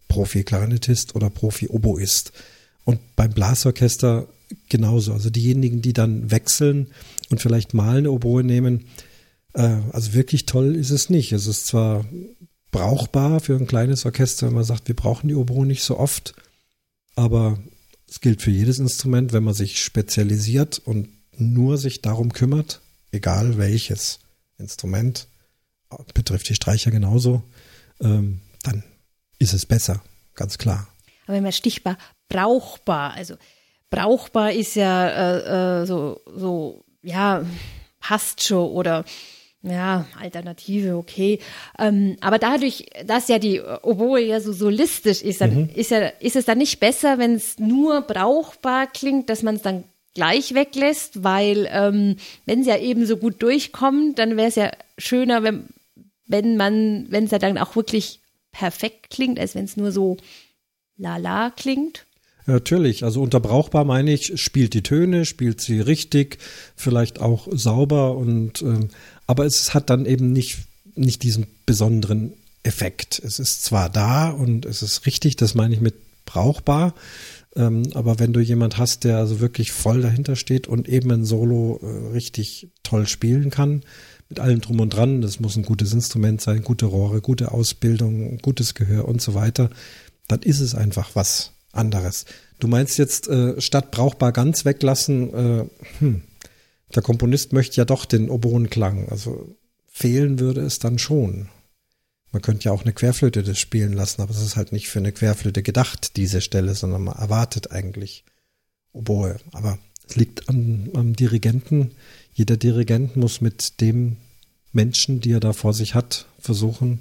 [0.07, 2.31] Profi-Klarinettist oder Profi-Oboist.
[2.83, 4.27] Und beim Blasorchester
[4.69, 5.13] genauso.
[5.13, 6.87] Also diejenigen, die dann wechseln
[7.29, 8.85] und vielleicht mal eine Oboe nehmen,
[9.53, 11.31] äh, also wirklich toll ist es nicht.
[11.31, 12.05] Es ist zwar
[12.71, 16.35] brauchbar für ein kleines Orchester, wenn man sagt, wir brauchen die Oboe nicht so oft,
[17.15, 17.57] aber
[18.07, 23.57] es gilt für jedes Instrument, wenn man sich spezialisiert und nur sich darum kümmert, egal
[23.57, 24.19] welches
[24.57, 25.27] Instrument,
[26.13, 27.43] betrifft die Streicher genauso,
[28.01, 28.83] ähm, dann
[29.39, 30.01] ist es besser,
[30.35, 30.87] ganz klar.
[31.25, 31.97] Aber immer stichbar
[32.29, 33.13] brauchbar.
[33.13, 33.35] Also
[33.89, 37.45] brauchbar ist ja äh, äh, so, so, ja,
[37.99, 39.05] passt schon oder
[39.63, 41.39] ja, Alternative, okay.
[41.77, 45.69] Ähm, aber dadurch, dass ja die Oboe ja so solistisch ist, dann mhm.
[45.73, 49.63] ist, ja, ist es dann nicht besser, wenn es nur brauchbar klingt, dass man es
[49.63, 49.83] dann
[50.13, 54.71] gleich weglässt, weil ähm, wenn es ja eben so gut durchkommt, dann wäre es ja
[54.97, 55.67] schöner, wenn,
[56.27, 58.19] wenn man, wenn es ja dann auch wirklich
[58.51, 60.17] perfekt klingt, als wenn es nur so
[60.97, 62.05] lala klingt.
[62.49, 66.37] Natürlich, also unter brauchbar meine ich, spielt die Töne, spielt sie richtig,
[66.77, 68.87] vielleicht auch sauber und ähm,
[69.27, 70.59] aber es hat dann eben nicht,
[70.95, 72.31] nicht diesen besonderen
[72.63, 73.21] Effekt.
[73.23, 75.95] Es ist zwar da und es ist richtig, das meine ich mit
[76.25, 76.93] brauchbar,
[77.57, 81.25] ähm, aber wenn du jemand hast, der also wirklich voll dahinter steht und eben ein
[81.25, 83.81] Solo äh, richtig toll spielen kann,
[84.29, 88.37] mit allem drum und dran, das muss ein gutes Instrument sein, gute Rohre, gute Ausbildung,
[88.37, 89.69] gutes Gehör und so weiter,
[90.29, 92.25] dann ist es einfach was anderes.
[92.59, 95.65] Du meinst jetzt äh, statt brauchbar ganz weglassen, äh,
[95.99, 96.21] hm,
[96.95, 99.55] der Komponist möchte ja doch den Oboenklang, also
[99.87, 101.49] fehlen würde es dann schon.
[102.31, 104.99] Man könnte ja auch eine Querflöte das spielen lassen, aber es ist halt nicht für
[104.99, 108.25] eine Querflöte gedacht, diese Stelle, sondern man erwartet eigentlich
[108.91, 109.37] Oboe.
[109.53, 111.91] Aber es liegt am, am Dirigenten.
[112.33, 114.17] Jeder Dirigent muss mit dem
[114.71, 116.99] Menschen, die er da vor sich hat, versuchen,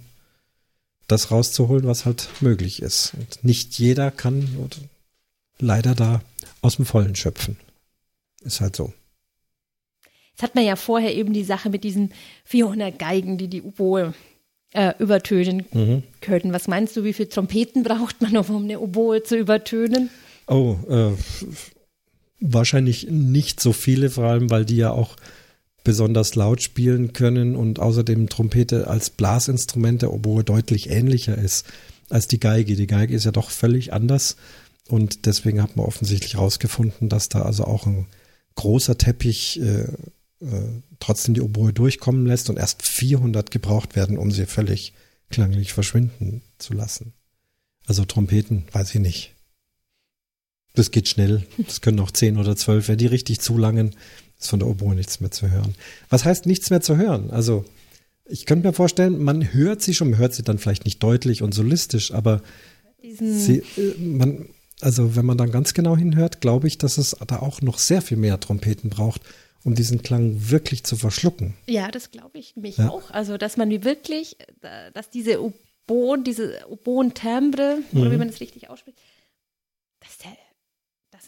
[1.07, 3.15] das rauszuholen, was halt möglich ist.
[3.15, 4.49] Und nicht jeder kann
[5.59, 6.23] leider da
[6.63, 7.57] aus dem Vollen schöpfen.
[8.43, 8.93] Ist halt so.
[10.33, 12.13] Jetzt hat man ja vorher eben die Sache mit diesen
[12.45, 14.13] 400 Geigen, die die Oboe
[14.73, 16.03] äh, übertönen mhm.
[16.21, 16.53] können.
[16.53, 20.11] Was meinst du, wie viele Trompeten braucht man, um eine Oboe zu übertönen?
[20.47, 21.13] Oh, äh,
[22.41, 25.17] wahrscheinlich nicht so viele, vor allem, weil die ja auch
[25.87, 31.64] besonders laut spielen können und außerdem Trompete als Blasinstrument der Oboe deutlich ähnlicher ist
[32.11, 32.74] als die Geige.
[32.74, 34.37] Die Geige ist ja doch völlig anders
[34.89, 38.07] und deswegen hat man offensichtlich herausgefunden, dass da also auch ein
[38.57, 39.82] großer Teppich äh,
[40.41, 44.93] äh, trotzdem die Oboe durchkommen lässt und erst 400 gebraucht werden, um sie völlig
[45.30, 47.12] klanglich verschwinden zu lassen.
[47.87, 49.34] Also Trompeten, weiß ich nicht.
[50.74, 51.47] Das geht schnell.
[51.59, 52.89] Das können auch 10 oder 12.
[52.89, 53.95] Wenn die richtig zulangen,
[54.39, 55.74] ist von der Oboe nichts mehr zu hören.
[56.09, 57.30] Was heißt nichts mehr zu hören?
[57.30, 57.64] Also,
[58.24, 61.43] ich könnte mir vorstellen, man hört sie schon, man hört sie dann vielleicht nicht deutlich
[61.43, 62.43] und solistisch, aber
[63.03, 64.49] sie, äh, man,
[64.80, 68.03] also wenn man dann ganz genau hinhört, glaube ich, dass es da auch noch sehr
[68.03, 69.22] viel mehr Trompeten braucht,
[69.64, 71.55] um diesen Klang wirklich zu verschlucken.
[71.66, 72.89] Ja, das glaube ich mich ja.
[72.89, 73.11] auch.
[73.11, 74.37] Also, dass man wirklich,
[74.95, 78.01] dass diese Oboen, diese Oboen-Timbre, mhm.
[78.01, 78.99] oder wie man das richtig ausspricht,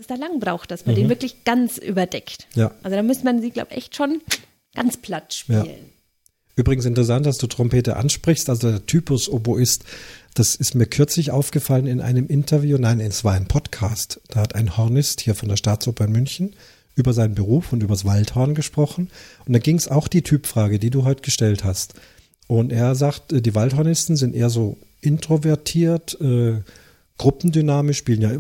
[0.01, 1.01] es da lang braucht, dass man mhm.
[1.01, 2.46] den wirklich ganz überdeckt.
[2.55, 2.72] Ja.
[2.82, 4.20] Also da müsste man sie, glaube ich, echt schon
[4.74, 5.66] ganz platt spielen.
[5.66, 5.72] Ja.
[6.57, 8.51] Übrigens interessant, dass du Trompete ansprichst.
[8.51, 9.84] Also der Typus Oboist,
[10.34, 12.78] das ist mir kürzlich aufgefallen in einem Interview.
[12.78, 14.20] Nein, es war ein Podcast.
[14.28, 16.57] Da hat ein Hornist hier von der Staatsoper in München
[16.96, 19.09] über seinen Beruf und über das Waldhorn gesprochen.
[19.46, 21.94] Und da ging es auch die Typfrage, die du heute gestellt hast.
[22.49, 26.61] Und er sagt, äh, die Waldhornisten sind eher so introvertiert, äh,
[27.18, 28.30] Gruppendynamisch spielen ja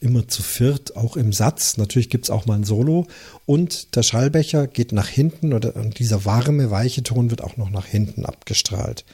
[0.00, 1.76] immer zu viert, auch im Satz.
[1.76, 3.06] Natürlich gibt es auch mal ein Solo.
[3.46, 7.86] Und der Schallbecher geht nach hinten oder dieser warme, weiche Ton wird auch noch nach
[7.86, 9.04] hinten abgestrahlt.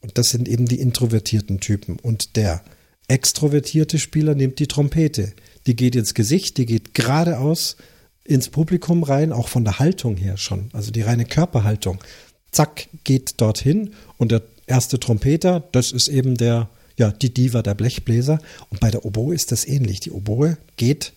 [0.00, 1.98] Und das sind eben die introvertierten Typen.
[1.98, 2.62] Und der
[3.08, 5.32] extrovertierte Spieler nimmt die Trompete.
[5.66, 7.76] Die geht ins Gesicht, die geht geradeaus
[8.24, 10.70] ins Publikum rein, auch von der Haltung her schon.
[10.72, 11.98] Also die reine Körperhaltung.
[12.52, 13.94] Zack, geht dorthin.
[14.18, 18.38] Und der erste Trompeter, das ist eben der ja, die Diva der Blechbläser.
[18.70, 20.00] Und bei der Oboe ist das ähnlich.
[20.00, 21.12] Die Oboe geht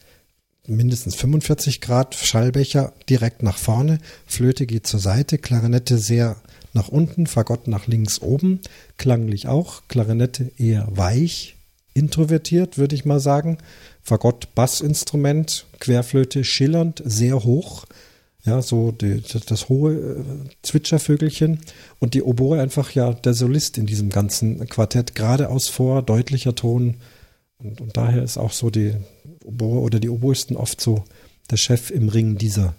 [0.67, 6.37] mindestens 45 Grad, Schallbecher direkt nach vorne, Flöte geht zur Seite, Klarinette sehr
[6.73, 8.59] nach unten, Fagott nach links oben,
[8.97, 11.55] klanglich auch, Klarinette eher weich,
[11.93, 13.57] introvertiert, würde ich mal sagen.
[14.01, 17.85] Fagott Bassinstrument, Querflöte schillernd, sehr hoch,
[18.45, 20.23] ja, so die, das hohe äh,
[20.61, 21.59] Zwitschervögelchen
[21.99, 26.97] und die Oboe einfach ja der Solist in diesem ganzen Quartett, geradeaus vor, deutlicher Ton.
[27.57, 28.93] Und, und daher ist auch so die
[29.43, 31.05] Oboe oder die Oboisten oft so
[31.49, 32.75] der Chef im Ring dieser,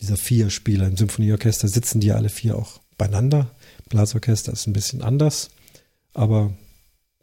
[0.00, 0.88] dieser vier Spieler.
[0.88, 3.54] Im Symphonieorchester sitzen die ja alle vier auch beieinander.
[3.88, 5.50] Blasorchester ist ein bisschen anders,
[6.12, 6.52] aber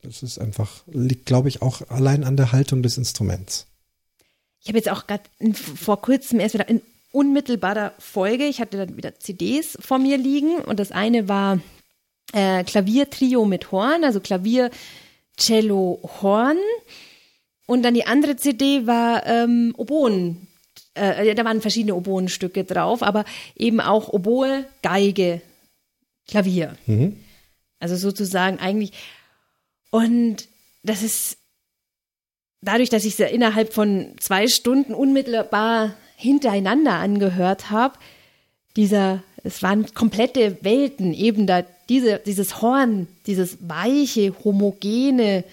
[0.01, 3.67] es ist einfach, liegt, glaube ich, auch allein an der Haltung des Instruments.
[4.61, 5.23] Ich habe jetzt auch gerade
[5.53, 6.69] vor kurzem erst wieder
[7.15, 8.45] unmittelbarer Folge.
[8.45, 11.59] Ich hatte dann wieder CDs vor mir liegen und das eine war
[12.33, 14.69] äh, Klaviertrio mit Horn, also Klavier,
[15.37, 16.57] Cello, Horn.
[17.67, 20.47] Und dann die andere CD war ähm, Oboen.
[20.93, 23.23] Äh, da waren verschiedene Oboenstücke drauf, aber
[23.55, 25.41] eben auch Oboe, Geige,
[26.27, 26.77] Klavier.
[26.85, 27.17] Mhm.
[27.79, 28.91] Also sozusagen eigentlich.
[29.89, 30.47] Und
[30.83, 31.37] das ist
[32.61, 37.95] dadurch, dass ich es innerhalb von zwei Stunden unmittelbar hintereinander angehört habe,
[38.75, 45.43] dieser, es waren komplette Welten, eben da diese, dieses Horn, dieses weiche, homogene,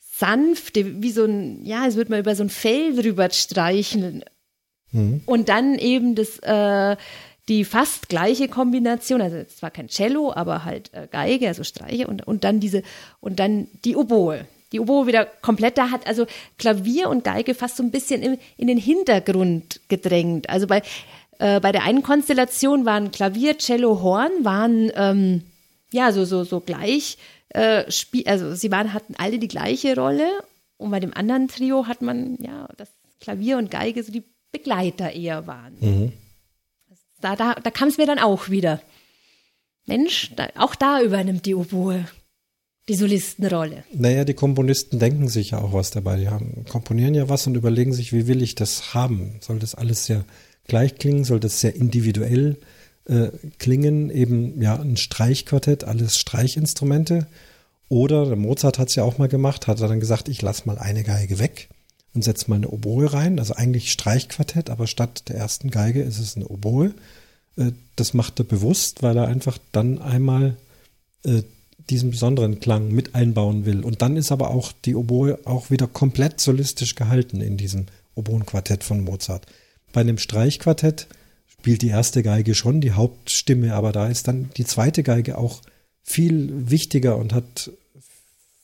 [0.00, 4.24] sanfte, wie so ein, ja, es wird mal über so ein Fell drüber streicheln.
[4.92, 5.20] Mhm.
[5.26, 6.96] Und dann eben das, äh,
[7.48, 12.26] die fast gleiche Kombination, also zwar kein Cello, aber halt äh, Geige, also Streiche und,
[12.26, 12.82] und dann diese,
[13.20, 16.26] und dann die Oboe, die Oboe wieder komplett da hat, also
[16.58, 20.50] Klavier und Geige fast so ein bisschen in, in den Hintergrund gedrängt.
[20.50, 20.82] Also bei,
[21.38, 25.42] äh, bei der einen Konstellation waren Klavier, Cello, Horn, waren ähm,
[25.92, 27.18] ja so, so, so gleich,
[27.50, 30.28] äh, spiel, also sie waren, hatten alle die gleiche Rolle
[30.78, 32.90] und bei dem anderen Trio hat man ja das
[33.20, 35.76] Klavier und Geige so die Begleiter eher waren.
[35.80, 36.12] Mhm.
[37.20, 38.80] Da, da, da kam es mir dann auch wieder.
[39.86, 42.04] Mensch, da, auch da übernimmt die Oboe
[42.88, 43.84] die Solistenrolle.
[43.92, 46.16] Naja, die Komponisten denken sich ja auch was dabei.
[46.16, 49.36] Die haben, komponieren ja was und überlegen sich, wie will ich das haben?
[49.40, 50.24] Soll das alles sehr
[50.66, 51.24] gleich klingen?
[51.24, 52.56] Soll das sehr individuell
[53.06, 53.28] äh,
[53.58, 54.10] klingen?
[54.10, 57.26] Eben ja ein Streichquartett, alles Streichinstrumente.
[57.88, 60.62] Oder der Mozart hat es ja auch mal gemacht, hat er dann gesagt, ich lasse
[60.66, 61.68] mal eine Geige weg
[62.14, 63.38] und setze mal eine Oboe rein.
[63.38, 66.94] Also eigentlich Streichquartett, aber statt der ersten Geige ist es eine Oboe.
[67.56, 70.56] Äh, das macht er bewusst, weil er einfach dann einmal
[71.24, 71.42] äh,
[71.90, 73.84] diesen besonderen Klang mit einbauen will.
[73.84, 78.82] Und dann ist aber auch die Oboe auch wieder komplett solistisch gehalten in diesem Oboenquartett
[78.82, 79.46] von Mozart.
[79.92, 81.06] Bei einem Streichquartett
[81.46, 85.62] spielt die erste Geige schon die Hauptstimme, aber da ist dann die zweite Geige auch
[86.02, 87.70] viel wichtiger und hat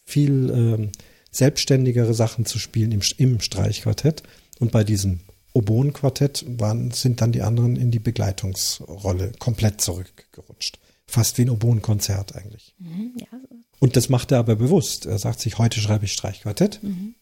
[0.04, 0.88] viel äh,
[1.30, 4.22] selbstständigere Sachen zu spielen im, im Streichquartett.
[4.58, 5.20] Und bei diesem
[5.52, 10.78] Oboenquartett waren, sind dann die anderen in die Begleitungsrolle komplett zurückgerutscht
[11.12, 12.74] fast wie ein Oboenkonzert eigentlich.
[12.78, 13.26] Mhm, ja.
[13.80, 15.04] Und das macht er aber bewusst.
[15.04, 16.82] Er sagt sich, heute schreibe ich Streichquartett.
[16.82, 17.14] Mhm.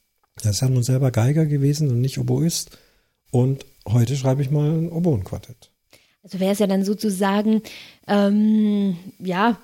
[0.42, 2.78] Er ist ja nun selber Geiger gewesen und nicht Oboist.
[3.32, 5.70] Und heute schreibe ich mal ein Oboenquartett.
[6.22, 7.62] Also wäre es ja dann sozusagen,
[8.06, 9.58] ähm, ja,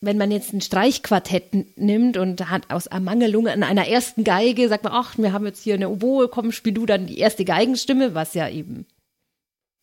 [0.00, 4.84] wenn man jetzt ein Streichquartett nimmt und hat aus Ermangelung an einer ersten Geige, sagt
[4.84, 8.14] man, ach, wir haben jetzt hier eine Oboe, komm, spiel du dann die erste Geigenstimme,
[8.14, 8.86] was ja eben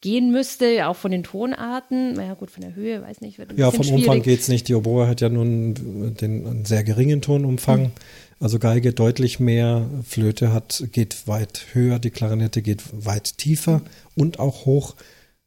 [0.03, 2.13] gehen müsste, auch von den Tonarten.
[2.13, 3.37] Na ja, gut, von der Höhe, weiß nicht.
[3.37, 4.01] Wird ja, vom schwierig.
[4.01, 4.67] Umfang geht es nicht.
[4.67, 7.83] Die Oboe hat ja nun den einen sehr geringen Tonumfang.
[7.83, 7.91] Mhm.
[8.39, 13.81] Also Geige deutlich mehr, Flöte hat, geht weit höher, die Klarinette geht weit tiefer
[14.15, 14.95] und auch hoch.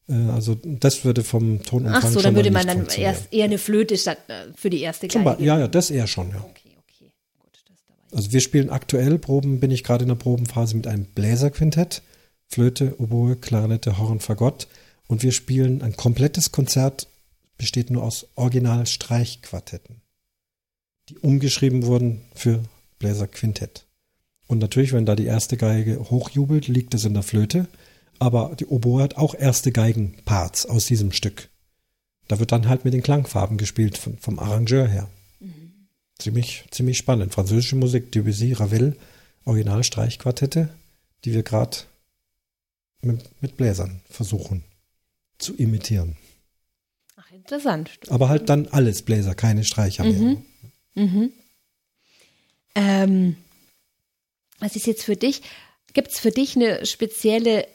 [0.08, 3.58] Äh, also das würde vom Tonumfang Ach so, dann würde man dann erst eher eine
[3.58, 5.36] Flöte statt äh, für die erste Geige.
[5.44, 6.38] ja, ja, das eher schon, ja.
[6.38, 7.10] Okay, okay.
[7.38, 12.00] Gut, also wir spielen aktuell Proben, bin ich gerade in der Probenphase mit einem Bläserquintett.
[12.48, 14.68] Flöte, Oboe, Klarinette, Horn, Fagott.
[15.08, 17.08] Und wir spielen ein komplettes Konzert,
[17.58, 20.02] besteht nur aus Original-Streichquartetten,
[21.08, 22.62] die umgeschrieben wurden für
[22.98, 23.86] Bläserquintett.
[24.46, 27.66] Und natürlich, wenn da die erste Geige hochjubelt, liegt es in der Flöte.
[28.18, 31.48] Aber die Oboe hat auch erste Geigenparts aus diesem Stück.
[32.28, 35.08] Da wird dann halt mit den Klangfarben gespielt vom, vom Arrangeur her.
[35.40, 35.88] Mhm.
[36.18, 37.34] Ziemlich, ziemlich spannend.
[37.34, 38.96] Französische Musik, Debussy, Ravel,
[39.44, 40.70] Originalstreichquartette,
[41.24, 41.78] die wir gerade
[43.06, 44.64] mit, mit Bläsern versuchen
[45.38, 46.16] zu imitieren.
[47.16, 47.90] Ach, interessant.
[48.08, 50.42] Aber halt dann alles Bläser, keine Streicher mhm.
[50.94, 51.06] mehr.
[51.06, 51.32] Mhm.
[52.74, 53.36] Ähm,
[54.58, 55.42] was ist jetzt für dich?
[55.92, 57.66] Gibt es für dich eine spezielle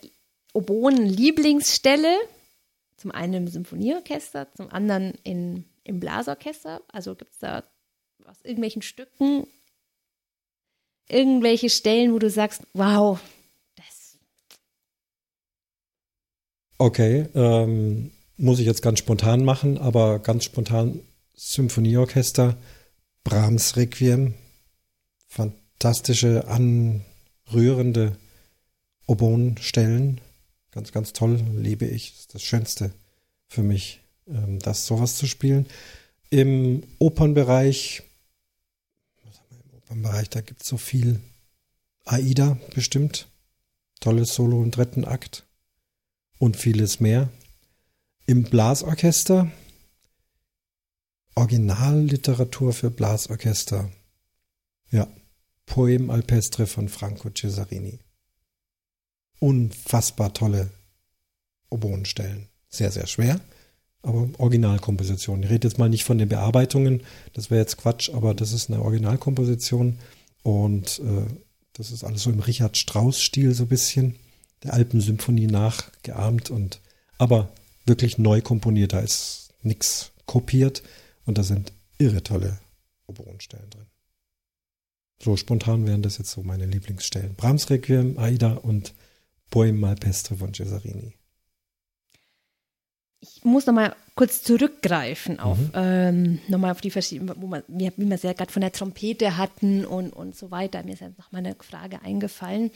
[0.54, 2.16] Oboen-Lieblingsstelle?
[2.98, 6.82] Zum einen im Symphonieorchester, zum anderen in, im Blasorchester.
[6.88, 7.64] Also gibt es da
[8.26, 9.48] aus irgendwelchen Stücken
[11.12, 13.20] irgendwelche Stellen, wo du sagst, wow,
[16.82, 21.00] Okay, ähm, muss ich jetzt ganz spontan machen, aber ganz spontan
[21.36, 22.58] Symphonieorchester,
[23.24, 24.34] Brahms Requiem,
[25.28, 28.18] fantastische, anrührende
[29.06, 30.22] Oboenstellen,
[30.72, 32.92] ganz, ganz toll, liebe ich, das ist das Schönste
[33.48, 35.68] für mich, ähm, das sowas zu spielen.
[36.32, 38.02] Im Opernbereich,
[39.24, 41.20] was haben wir im Opernbereich, da gibt es so viel.
[42.06, 43.28] Aida bestimmt,
[44.00, 45.46] tolles Solo im dritten Akt
[46.42, 47.30] und vieles mehr.
[48.26, 49.52] Im Blasorchester
[51.36, 53.92] Originalliteratur für Blasorchester.
[54.90, 55.08] Ja,
[55.68, 58.00] Poem Alpestre von Franco Cesarini.
[59.40, 60.72] Unfassbar tolle
[61.70, 62.48] Oboenstellen.
[62.70, 63.40] Sehr, sehr schwer,
[64.02, 65.44] aber Originalkomposition.
[65.44, 68.72] Ich rede jetzt mal nicht von den Bearbeitungen, das wäre jetzt Quatsch, aber das ist
[68.72, 70.00] eine Originalkomposition
[70.42, 71.28] und äh,
[71.74, 74.16] das ist alles so im Richard Strauss-Stil so ein bisschen
[74.64, 76.80] der Alpensymphonie nachgeahmt und
[77.18, 77.50] aber
[77.86, 78.94] wirklich neu komponiert.
[78.94, 80.84] Da ist nichts kopiert
[81.26, 82.60] und da sind irre tolle
[83.08, 83.86] Oboenstellen drin.
[85.22, 87.36] So spontan wären das jetzt so meine Lieblingsstellen.
[87.36, 88.94] Brahms Requiem, Aida und
[89.52, 91.14] Poem Malpestre von Cesarini.
[93.20, 95.72] Ich muss nochmal kurz zurückgreifen auf mhm.
[95.76, 99.38] ähm, nochmal auf die verschiedenen, wo man, wie, wir es ja gerade von der Trompete
[99.38, 100.84] hatten und, und so weiter.
[100.84, 102.72] Mir ist jetzt noch mal eine Frage eingefallen.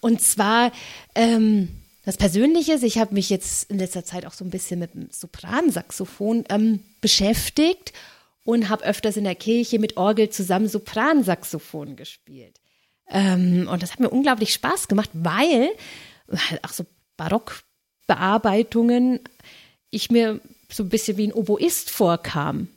[0.00, 0.72] Und zwar
[1.14, 1.68] ähm,
[2.04, 4.94] das Persönliche ist, ich habe mich jetzt in letzter Zeit auch so ein bisschen mit
[4.94, 7.92] dem Sopransaxophon ähm, beschäftigt
[8.44, 12.58] und habe öfters in der Kirche mit Orgel zusammen Sopransaxophon gespielt.
[13.10, 15.68] Ähm, und das hat mir unglaublich Spaß gemacht, weil
[16.62, 16.86] auch so
[17.18, 19.20] Barockbearbeitungen
[19.90, 20.40] ich mir
[20.70, 22.68] so ein bisschen wie ein Oboist vorkam.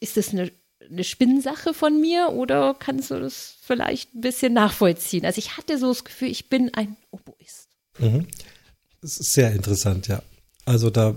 [0.00, 0.52] Ist das eine,
[0.92, 5.24] eine Spinnsache von mir oder kannst du das vielleicht ein bisschen nachvollziehen?
[5.24, 7.68] Also ich hatte so das Gefühl, ich bin ein Oboist.
[7.98, 8.26] Mhm.
[9.00, 10.22] Sehr interessant, ja.
[10.64, 11.14] Also da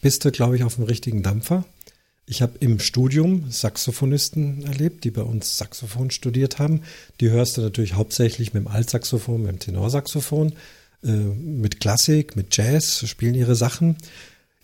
[0.00, 1.64] bist du, glaube ich, auf dem richtigen Dampfer.
[2.26, 6.82] Ich habe im Studium Saxophonisten erlebt, die bei uns Saxophon studiert haben.
[7.20, 10.52] Die hörst du natürlich hauptsächlich mit dem Altsaxophon, mit dem Tenorsaxophon,
[11.04, 13.96] äh, mit Klassik, mit Jazz, spielen ihre Sachen.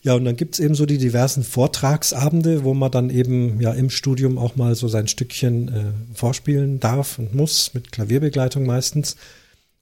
[0.03, 3.89] Ja, und dann gibt's eben so die diversen Vortragsabende, wo man dann eben ja im
[3.89, 9.17] Studium auch mal so sein Stückchen äh, vorspielen darf und muss, mit Klavierbegleitung meistens.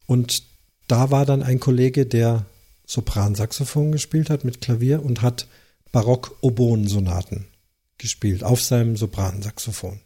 [0.06, 0.42] Und
[0.88, 2.44] da war dann ein Kollege, der
[2.84, 5.46] Sopransaxophon gespielt hat mit Klavier und hat
[5.92, 7.46] Barock-Oboen-Sonaten
[7.96, 10.00] gespielt auf seinem Sopransaxophon.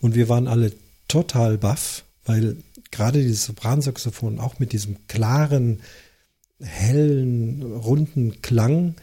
[0.00, 0.72] Und wir waren alle
[1.06, 2.56] total baff, weil
[2.90, 5.82] gerade dieses Sopransaxophon auch mit diesem klaren,
[6.60, 8.96] hellen, runden Klang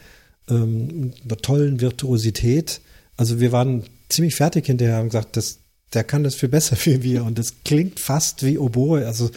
[0.50, 2.82] ähm, einer tollen Virtuosität.
[3.18, 5.60] Also wir waren ziemlich fertig hinterher und gesagt, das,
[5.94, 9.06] der kann das viel besser wie wir und das klingt fast wie Oboe.
[9.06, 9.30] Also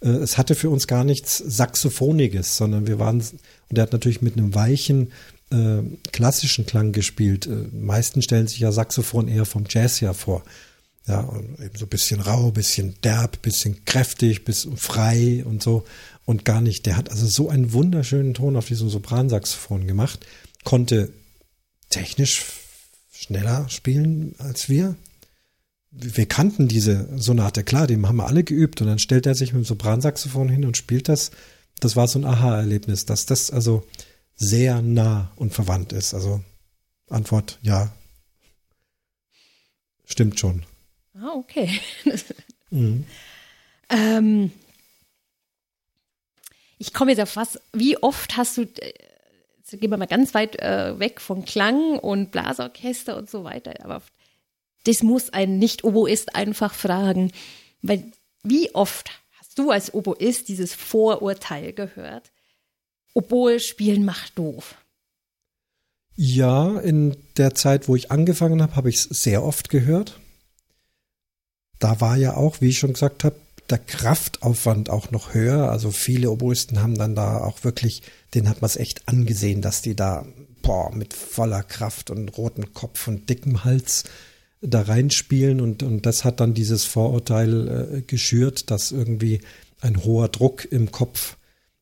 [0.00, 4.22] äh, es hatte für uns gar nichts Saxophoniges, sondern wir waren, und er hat natürlich
[4.22, 5.12] mit einem weichen,
[5.50, 5.82] äh,
[6.12, 7.46] klassischen Klang gespielt.
[7.46, 10.42] Äh, meisten stellen sich ja Saxophon eher vom Jazz her vor.
[11.08, 15.84] Ja, und eben so bisschen rau, bisschen derb, bisschen kräftig, bisschen frei und so.
[16.24, 16.86] Und gar nicht.
[16.86, 20.20] Der hat also so einen wunderschönen Ton auf diesem Sopransaxophon gemacht
[20.64, 21.12] konnte
[21.90, 22.44] technisch
[23.12, 24.96] schneller spielen als wir.
[25.90, 29.52] Wir kannten diese Sonate, klar, die haben wir alle geübt und dann stellt er sich
[29.52, 31.30] mit dem Sopransaxophon hin und spielt das.
[31.80, 33.86] Das war so ein Aha-Erlebnis, dass das also
[34.34, 36.14] sehr nah und verwandt ist.
[36.14, 36.42] Also
[37.08, 37.92] Antwort ja.
[40.06, 40.64] Stimmt schon.
[41.14, 41.80] Ah, okay.
[42.70, 43.04] mhm.
[43.90, 44.50] ähm,
[46.78, 47.60] ich komme jetzt auf was.
[47.72, 48.92] Wie oft hast du äh,
[49.72, 53.74] jetzt gehen wir mal ganz weit äh, weg von Klang und Blasorchester und so weiter,
[53.84, 54.02] aber
[54.84, 57.32] das muss ein Nicht-Oboist einfach fragen,
[57.82, 58.12] weil
[58.42, 62.32] wie oft hast du als Oboist dieses Vorurteil gehört?
[63.14, 64.76] Oboe spielen macht doof.
[66.14, 70.18] Ja, in der Zeit, wo ich angefangen habe, habe ich es sehr oft gehört.
[71.78, 73.36] Da war ja auch, wie ich schon gesagt habe,
[73.70, 75.70] der Kraftaufwand auch noch höher.
[75.70, 78.02] Also viele Oboisten haben dann da auch wirklich,
[78.34, 80.26] den hat man es echt angesehen, dass die da
[80.62, 84.04] boah, mit voller Kraft und rotem Kopf und dickem Hals
[84.60, 89.40] da reinspielen und, und das hat dann dieses Vorurteil äh, geschürt, dass irgendwie
[89.80, 91.36] ein hoher Druck im Kopf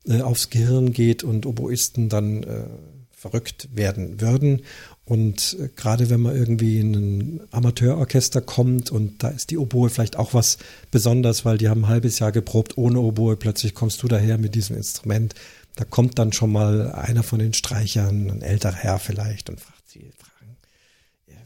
[0.06, 2.64] äh, aufs Gehirn geht und Oboisten dann äh,
[3.10, 4.62] verrückt werden würden.
[5.04, 9.90] Und äh, gerade wenn man irgendwie in ein Amateurorchester kommt und da ist die Oboe
[9.90, 10.58] vielleicht auch was
[10.90, 14.54] Besonderes, weil die haben ein halbes Jahr geprobt ohne Oboe, plötzlich kommst du daher mit
[14.54, 15.34] diesem Instrument.
[15.76, 19.88] Da kommt dann schon mal einer von den Streichern, ein älterer Herr vielleicht, und fragt
[19.88, 20.56] sie, fragen,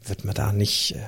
[0.06, 1.00] wird man da nicht äh,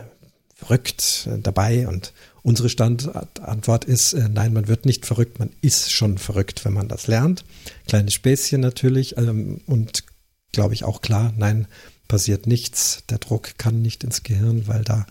[0.55, 1.89] verrückt äh, dabei?
[1.89, 6.73] Und unsere Standantwort ist, äh, nein, man wird nicht verrückt, man ist schon verrückt, wenn
[6.73, 7.45] man das lernt.
[7.87, 10.05] Kleines Späßchen natürlich ähm, und
[10.53, 11.67] glaube ich auch klar, nein,
[12.09, 13.05] passiert nichts.
[13.09, 15.07] Der Druck kann nicht ins Gehirn, weil da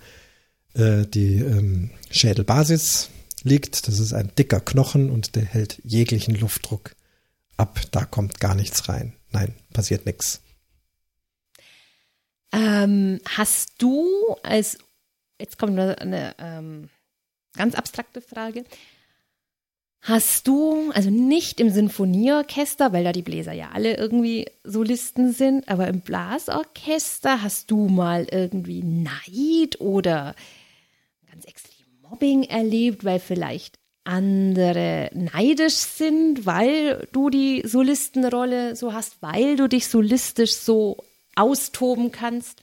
[0.74, 3.10] äh, die ähm, Schädelbasis
[3.43, 3.88] liegt.
[3.88, 6.96] Das ist ein dicker Knochen und der hält jeglichen Luftdruck
[7.58, 7.80] ab.
[7.91, 9.14] Da kommt gar nichts rein.
[9.32, 10.41] Nein, passiert nichts.
[12.52, 14.08] Ähm, hast du
[14.43, 14.78] als,
[15.39, 16.89] jetzt kommt eine, eine ähm,
[17.56, 18.64] ganz abstrakte Frage,
[20.08, 25.68] Hast du, also nicht im Sinfonieorchester, weil da die Bläser ja alle irgendwie Solisten sind,
[25.68, 30.36] aber im Blasorchester hast du mal irgendwie Neid oder
[31.28, 39.24] ganz extrem Mobbing erlebt, weil vielleicht andere neidisch sind, weil du die Solistenrolle so hast,
[39.24, 40.97] weil du dich solistisch so
[41.36, 42.62] austoben kannst?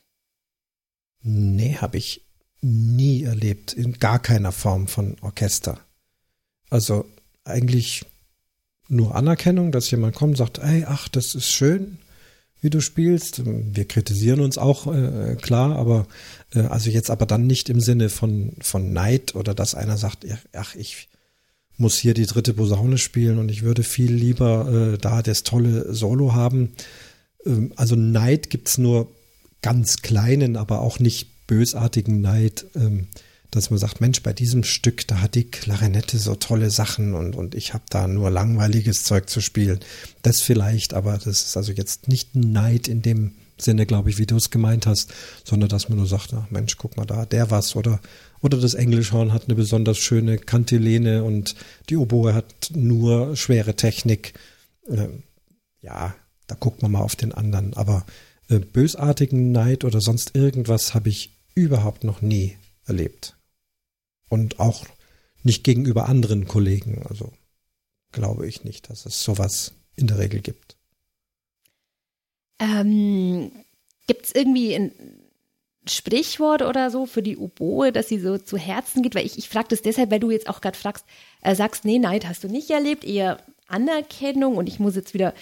[1.22, 2.24] Nee, habe ich
[2.60, 5.80] nie erlebt, in gar keiner Form von Orchester.
[6.70, 7.04] Also
[7.44, 8.04] eigentlich
[8.88, 11.98] nur Anerkennung, dass jemand kommt und sagt, ey, ach, das ist schön,
[12.60, 13.42] wie du spielst.
[13.44, 16.06] Wir kritisieren uns auch, äh, klar, aber
[16.54, 20.26] äh, also jetzt aber dann nicht im Sinne von, von Neid oder dass einer sagt,
[20.52, 21.08] ach, ich
[21.76, 25.92] muss hier die dritte Posaune spielen und ich würde viel lieber äh, da das tolle
[25.94, 26.74] Solo haben.
[27.46, 29.10] Ähm, also Neid gibt's nur
[29.62, 32.66] ganz kleinen, aber auch nicht bösartigen Neid.
[32.74, 33.08] Ähm,
[33.52, 37.36] dass man sagt, Mensch, bei diesem Stück, da hat die Klarinette so tolle Sachen und,
[37.36, 39.78] und ich habe da nur langweiliges Zeug zu spielen.
[40.22, 44.18] Das vielleicht, aber das ist also jetzt nicht ein Neid in dem Sinne, glaube ich,
[44.18, 45.12] wie du es gemeint hast,
[45.44, 48.00] sondern dass man nur sagt, ach Mensch, guck mal da, der was oder
[48.40, 51.54] oder das Englischhorn hat eine besonders schöne Kantilene und
[51.88, 54.34] die Oboe hat nur schwere Technik.
[54.88, 55.08] Äh,
[55.80, 56.14] ja,
[56.48, 57.74] da guckt man mal auf den anderen.
[57.74, 58.04] Aber
[58.48, 63.36] äh, bösartigen Neid oder sonst irgendwas habe ich überhaupt noch nie erlebt.
[64.32, 64.86] Und auch
[65.42, 67.04] nicht gegenüber anderen Kollegen.
[67.06, 67.34] Also
[68.12, 70.78] glaube ich nicht, dass es sowas in der Regel gibt.
[72.58, 73.52] Ähm,
[74.06, 74.90] gibt es irgendwie ein
[75.86, 79.14] Sprichwort oder so für die Oboe, dass sie so zu Herzen geht?
[79.14, 81.04] Weil ich, ich frage das deshalb, weil du jetzt auch gerade fragst,
[81.42, 85.34] äh, sagst, nee, Neid hast du nicht erlebt, eher Anerkennung und ich muss jetzt wieder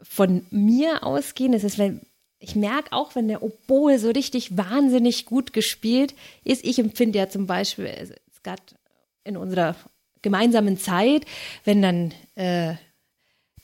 [0.00, 1.52] von mir ausgehen.
[1.52, 2.00] Das ist, wenn
[2.38, 7.28] ich merke auch, wenn der Oboe so richtig wahnsinnig gut gespielt ist, ich empfinde ja
[7.28, 8.62] zum Beispiel, gerade
[9.24, 9.76] in unserer
[10.22, 11.24] gemeinsamen Zeit,
[11.64, 12.74] wenn dann äh,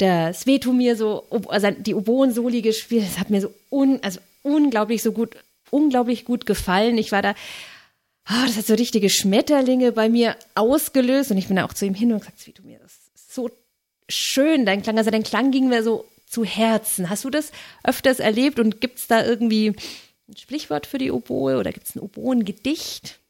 [0.00, 5.12] der Svetomir so, also die Oboen-Soli gespielt, das hat mir so un, also unglaublich so
[5.12, 5.36] gut,
[5.70, 6.98] unglaublich gut gefallen.
[6.98, 7.34] Ich war da,
[8.28, 11.86] oh, das hat so richtige Schmetterlinge bei mir ausgelöst und ich bin da auch zu
[11.86, 13.50] ihm hin und gesagt, Svetomir, das ist so
[14.08, 17.08] schön, dein Klang, also dein Klang ging mir so zu Herzen.
[17.08, 17.52] Hast du das
[17.84, 19.74] öfters erlebt und gibt es da irgendwie
[20.28, 23.20] ein Sprichwort für die Oboe oder gibt es ein Oboen-Gedicht?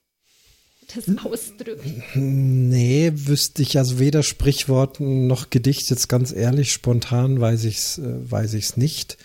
[0.95, 1.85] Das ausdrückt?
[2.15, 7.99] Nee, wüsste ich also weder Sprichwort noch Gedicht, jetzt ganz ehrlich, spontan weiß ich es
[7.99, 9.19] äh, weiß ich's nicht.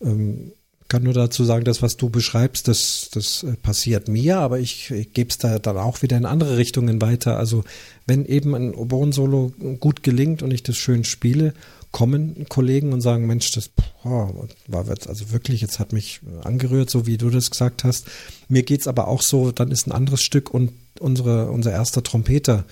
[0.00, 0.52] Ähm,
[0.90, 4.90] kann nur dazu sagen, das, was du beschreibst, das, das äh, passiert mir, aber ich,
[4.90, 7.38] ich gebe es da dann auch wieder in andere Richtungen weiter.
[7.38, 7.62] Also
[8.06, 11.54] wenn eben ein Oboen-Solo gut gelingt und ich das schön spiele,
[11.92, 16.90] kommen Kollegen und sagen, Mensch, das boah, war jetzt also wirklich, jetzt hat mich angerührt,
[16.90, 18.06] so wie du das gesagt hast.
[18.48, 22.64] Mir geht's aber auch so, dann ist ein anderes Stück und unsere, unser erster Trompeter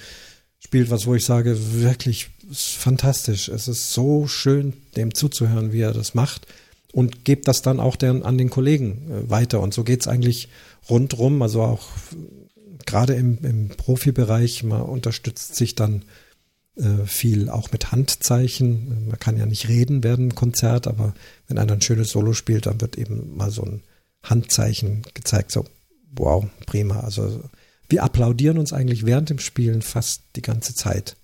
[0.58, 3.48] spielt was, wo ich sage, wirklich fantastisch.
[3.48, 6.46] Es ist so schön, dem zuzuhören, wie er das macht
[6.92, 9.60] und gebt das dann auch den, an den Kollegen äh, weiter.
[9.60, 10.48] Und so geht's eigentlich
[10.88, 11.88] rundrum, also auch
[12.86, 16.02] gerade im, im Profibereich, man unterstützt sich dann
[16.76, 19.08] äh, viel auch mit Handzeichen.
[19.08, 21.14] Man kann ja nicht reden während dem Konzert, aber
[21.46, 23.82] wenn einer ein schönes Solo spielt, dann wird eben mal so ein
[24.22, 25.64] Handzeichen gezeigt, so
[26.12, 27.00] wow, prima.
[27.00, 27.42] Also
[27.88, 31.16] wir applaudieren uns eigentlich während dem Spielen fast die ganze Zeit.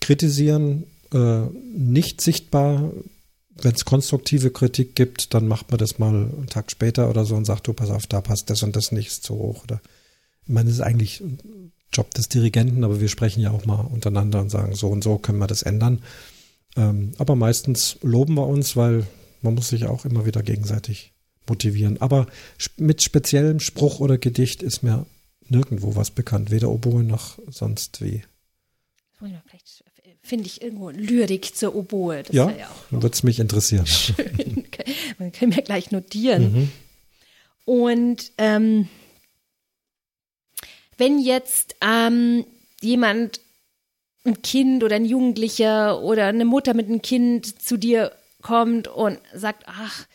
[0.00, 2.92] Kritisieren äh, nicht sichtbar.
[3.56, 7.36] Wenn es konstruktive Kritik gibt, dann macht man das mal einen Tag später oder so
[7.36, 9.62] und sagt, du, pass auf, da passt das und das nicht, ist zu hoch.
[9.62, 9.80] Oder
[10.42, 11.22] ich meine, es ist eigentlich
[11.92, 15.18] Job des Dirigenten, aber wir sprechen ja auch mal untereinander und sagen, so und so
[15.18, 16.02] können wir das ändern.
[16.76, 19.06] Ähm, aber meistens loben wir uns, weil
[19.40, 21.12] man muss sich auch immer wieder gegenseitig
[21.46, 22.00] motivieren.
[22.00, 22.26] Aber
[22.76, 25.06] mit speziellem Spruch oder Gedicht ist mir
[25.48, 28.22] nirgendwo was bekannt, weder Oboe noch sonst wie.
[29.18, 29.84] Vielleicht
[30.22, 32.22] finde ich irgendwo Lyrik zur Oboe.
[32.22, 33.86] Das ja, ja würde es mich interessieren.
[33.86, 34.66] Schön.
[35.18, 36.52] Man kann mir gleich notieren.
[36.52, 36.72] Mhm.
[37.64, 38.88] Und ähm,
[40.96, 42.44] wenn jetzt ähm,
[42.80, 43.40] jemand,
[44.26, 49.18] ein Kind oder ein Jugendlicher oder eine Mutter mit einem Kind zu dir kommt und
[49.34, 50.06] sagt, ach,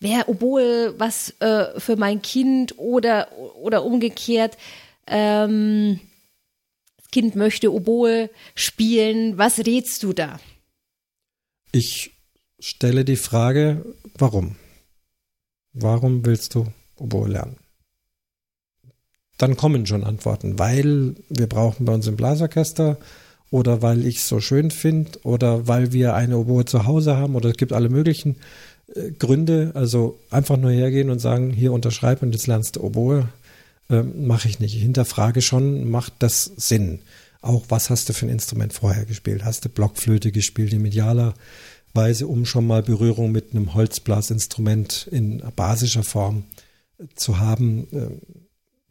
[0.00, 4.56] wäre Oboe was äh, für mein Kind oder, oder umgekehrt,
[5.06, 6.00] ähm,
[6.96, 10.38] das Kind möchte Oboe spielen, was rätst du da?
[11.72, 12.12] Ich
[12.58, 13.84] stelle die Frage,
[14.16, 14.56] warum?
[15.72, 17.56] Warum willst du Oboe lernen?
[19.38, 22.98] dann kommen schon Antworten, weil wir brauchen bei uns im Blasorchester
[23.50, 27.36] oder weil ich es so schön finde oder weil wir eine Oboe zu Hause haben
[27.36, 28.36] oder es gibt alle möglichen
[29.18, 29.72] Gründe.
[29.74, 33.28] Also einfach nur hergehen und sagen, hier unterschreib und jetzt lernst du Oboe,
[33.90, 34.74] äh, mache ich nicht.
[34.74, 37.00] Ich hinterfrage schon, macht das Sinn?
[37.40, 39.44] Auch was hast du für ein Instrument vorher gespielt?
[39.44, 41.34] Hast du Blockflöte gespielt, in medialer
[41.94, 46.44] Weise, um schon mal Berührung mit einem Holzblasinstrument in basischer Form
[47.14, 47.86] zu haben?
[47.92, 48.08] Äh,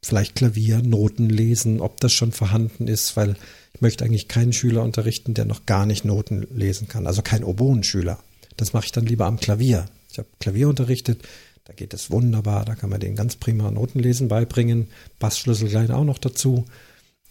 [0.01, 3.35] vielleicht Klaviernoten lesen, ob das schon vorhanden ist, weil
[3.73, 7.07] ich möchte eigentlich keinen Schüler unterrichten, der noch gar nicht Noten lesen kann.
[7.07, 8.19] Also kein Oboenschüler.
[8.57, 9.85] Das mache ich dann lieber am Klavier.
[10.11, 11.21] Ich habe Klavier unterrichtet,
[11.65, 14.87] da geht es wunderbar, da kann man den ganz prima Notenlesen beibringen,
[15.19, 16.65] Bassschlüssel gleich auch noch dazu.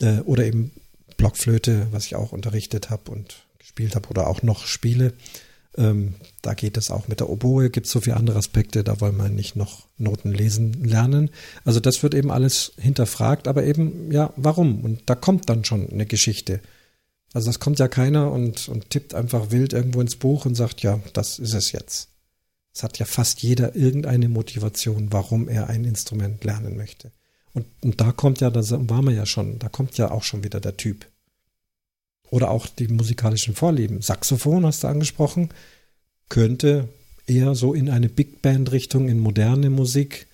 [0.00, 0.72] Äh, oder eben
[1.16, 5.14] Blockflöte, was ich auch unterrichtet habe und gespielt habe oder auch noch spiele.
[5.76, 9.00] Ähm, da geht es auch mit der Oboe, gibt es so viele andere Aspekte, da
[9.00, 11.30] wollen wir nicht noch Noten lesen lernen.
[11.64, 14.84] Also das wird eben alles hinterfragt, aber eben, ja, warum?
[14.84, 16.60] Und da kommt dann schon eine Geschichte.
[17.32, 20.82] Also das kommt ja keiner und, und tippt einfach wild irgendwo ins Buch und sagt,
[20.82, 22.08] ja, das ist es jetzt.
[22.72, 27.10] Es hat ja fast jeder irgendeine Motivation, warum er ein Instrument lernen möchte.
[27.54, 30.44] Und, und da kommt ja, da waren wir ja schon, da kommt ja auch schon
[30.44, 31.06] wieder der Typ.
[32.30, 34.02] Oder auch die musikalischen Vorlieben.
[34.02, 35.50] Saxophon hast du angesprochen,
[36.28, 36.88] könnte
[37.26, 40.26] eher so in eine Big Band Richtung, in moderne Musik.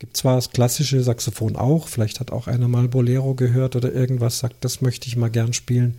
[0.00, 4.40] Gibt zwar das klassische Saxophon auch, vielleicht hat auch einer mal Bolero gehört oder irgendwas,
[4.40, 5.98] sagt, das möchte ich mal gern spielen.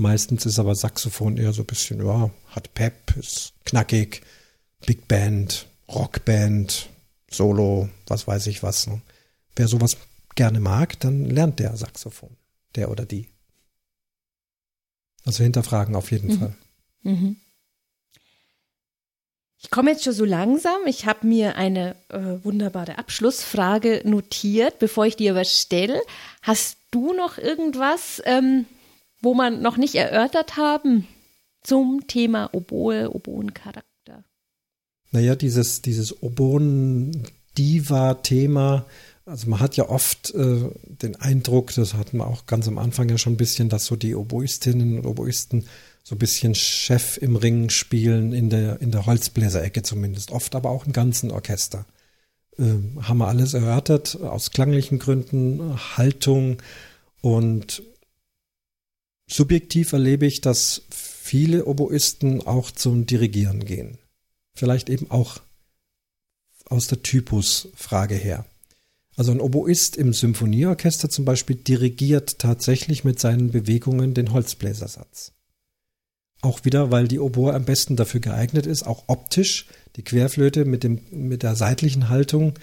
[0.00, 4.22] Meistens ist aber Saxophon eher so ein bisschen, ja, hat Pep, ist knackig,
[4.86, 6.88] Big Band, Rockband,
[7.30, 8.86] Solo, was weiß ich was.
[8.86, 9.02] Ne?
[9.56, 9.98] Wer sowas
[10.36, 12.34] gerne mag, dann lernt der Saxophon,
[12.76, 13.28] der oder die.
[15.26, 16.38] Also hinterfragen auf jeden Mhm.
[16.38, 16.56] Fall.
[17.02, 17.36] Mhm.
[19.62, 20.78] Ich komme jetzt schon so langsam.
[20.86, 26.00] Ich habe mir eine äh, wunderbare Abschlussfrage notiert, bevor ich dir was stelle.
[26.40, 28.64] Hast du noch irgendwas, ähm,
[29.20, 31.06] wo man noch nicht erörtert haben
[31.62, 34.24] zum Thema Oboe, Oboencharakter?
[35.12, 38.86] Naja, dieses, dieses Oboen-Diva-Thema,
[39.26, 43.08] also man hat ja oft äh, den Eindruck, das hatten wir auch ganz am Anfang
[43.08, 45.66] ja schon ein bisschen, dass so die Oboistinnen und Oboisten
[46.02, 50.70] so ein bisschen Chef im Ring spielen, in der, in der Holzbläserecke zumindest, oft aber
[50.70, 51.84] auch im ganzen Orchester.
[52.58, 56.58] Ähm, haben wir alles erörtert, aus klanglichen Gründen, Haltung
[57.20, 57.82] und
[59.30, 63.98] subjektiv erlebe ich, dass viele Oboisten auch zum Dirigieren gehen.
[64.54, 65.40] Vielleicht eben auch
[66.66, 68.44] aus der Typusfrage her.
[69.16, 75.32] Also ein Oboist im Symphonieorchester zum Beispiel dirigiert tatsächlich mit seinen Bewegungen den Holzbläsersatz.
[76.42, 79.66] Auch wieder, weil die Oboe am besten dafür geeignet ist, auch optisch.
[79.96, 82.54] Die Querflöte mit, dem, mit der seitlichen Haltung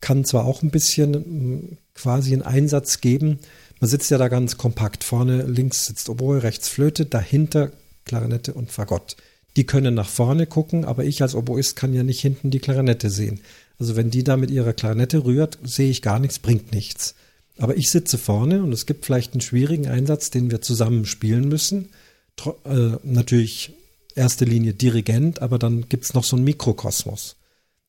[0.00, 3.38] kann zwar auch ein bisschen mm, quasi einen Einsatz geben.
[3.82, 5.02] Man sitzt ja da ganz kompakt.
[5.02, 7.72] Vorne links sitzt Oboe, rechts Flöte, dahinter
[8.04, 9.16] Klarinette und Fagott.
[9.56, 13.10] Die können nach vorne gucken, aber ich als Oboist kann ja nicht hinten die Klarinette
[13.10, 13.40] sehen.
[13.80, 17.16] Also wenn die da mit ihrer Klarinette rührt, sehe ich gar nichts, bringt nichts.
[17.58, 21.48] Aber ich sitze vorne und es gibt vielleicht einen schwierigen Einsatz, den wir zusammen spielen
[21.48, 21.88] müssen.
[22.36, 23.72] Tro äh, natürlich
[24.14, 27.34] erste Linie Dirigent, aber dann gibt es noch so einen Mikrokosmos.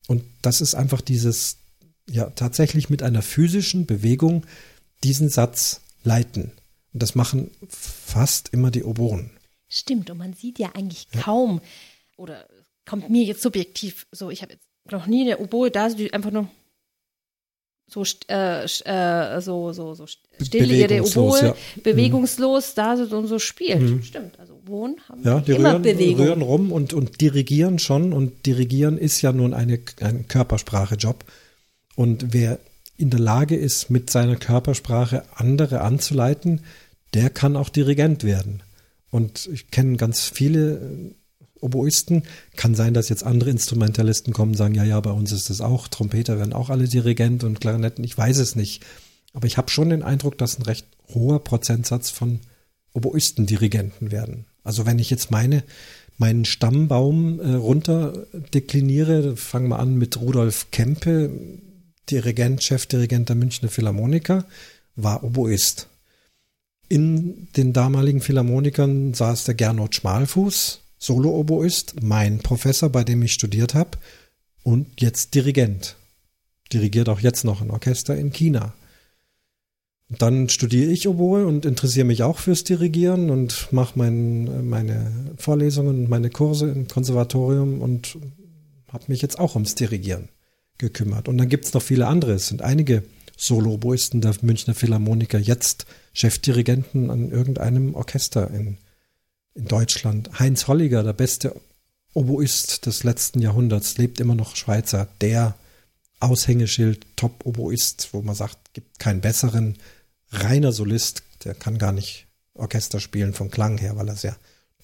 [0.07, 1.57] Und das ist einfach dieses,
[2.09, 4.43] ja, tatsächlich mit einer physischen Bewegung
[5.03, 6.51] diesen Satz leiten.
[6.93, 9.31] Und das machen fast immer die Oboen.
[9.67, 11.61] Stimmt, und man sieht ja eigentlich kaum,
[12.17, 12.45] oder
[12.85, 16.31] kommt mir jetzt subjektiv so, ich habe jetzt noch nie eine Oboe da, die einfach
[16.31, 16.47] nur
[17.87, 21.55] so, äh, äh, so, so, so still ihre Bewegungslos, Oboe, ja.
[21.83, 23.81] bewegungslos da sitzt und so spielt.
[23.81, 24.03] Mhm.
[24.03, 26.25] Stimmt, also Oboen haben Ja, die immer rühren, Bewegung.
[26.25, 28.13] rühren rum und, und dirigieren schon.
[28.13, 31.23] Und dirigieren ist ja nun eine, ein Körpersprache-Job.
[31.95, 32.59] Und wer
[33.03, 36.61] in der Lage ist, mit seiner Körpersprache andere anzuleiten,
[37.13, 38.63] der kann auch Dirigent werden.
[39.11, 41.15] Und ich kenne ganz viele äh,
[41.59, 42.23] Oboisten.
[42.55, 45.59] Kann sein, dass jetzt andere Instrumentalisten kommen und sagen, ja, ja, bei uns ist es
[45.59, 45.89] auch.
[45.89, 48.05] Trompeter werden auch alle Dirigent und Klarinetten.
[48.05, 48.83] Ich weiß es nicht.
[49.33, 52.39] Aber ich habe schon den Eindruck, dass ein recht hoher Prozentsatz von
[52.93, 54.45] Oboisten Dirigenten werden.
[54.63, 55.63] Also wenn ich jetzt meine,
[56.17, 61.31] meinen Stammbaum äh, runter dekliniere, fangen wir an mit Rudolf Kempe,
[62.09, 64.45] Dirigent, Chefdirigent der Münchner Philharmoniker,
[64.95, 65.87] war Oboist.
[66.89, 73.73] In den damaligen Philharmonikern saß der Gernot Schmalfuß, Solo-Oboist, mein Professor, bei dem ich studiert
[73.73, 73.97] habe,
[74.63, 75.95] und jetzt Dirigent.
[76.71, 78.73] Dirigiert auch jetzt noch ein Orchester in China.
[80.09, 85.33] Und dann studiere ich Oboe und interessiere mich auch fürs Dirigieren und mache mein, meine
[85.37, 88.17] Vorlesungen und meine Kurse im Konservatorium und
[88.89, 90.29] habe mich jetzt auch ums Dirigieren
[90.83, 91.27] gekümmert.
[91.27, 92.33] Und dann gibt es noch viele andere.
[92.33, 93.03] Es sind einige
[93.37, 98.77] Solo-Oboisten der Münchner Philharmoniker jetzt Chefdirigenten an irgendeinem Orchester in,
[99.55, 100.39] in Deutschland.
[100.39, 101.55] Heinz Holliger, der beste
[102.13, 105.07] Oboist des letzten Jahrhunderts, lebt immer noch Schweizer.
[105.21, 105.55] Der
[106.19, 109.77] Aushängeschild Top-Oboist, wo man sagt, gibt keinen besseren.
[110.31, 114.35] Reiner Solist, der kann gar nicht Orchester spielen vom Klang her, weil er sehr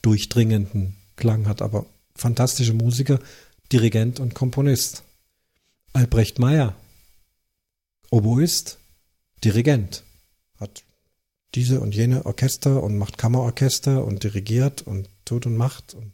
[0.02, 1.86] durchdringenden Klang hat, aber
[2.16, 3.20] fantastische Musiker,
[3.72, 5.04] Dirigent und Komponist.
[5.94, 6.76] Albrecht Meyer,
[8.12, 8.80] Oboist,
[9.44, 10.04] Dirigent,
[10.60, 10.84] hat
[11.56, 16.14] diese und jene Orchester und macht Kammerorchester und dirigiert und tut und macht und,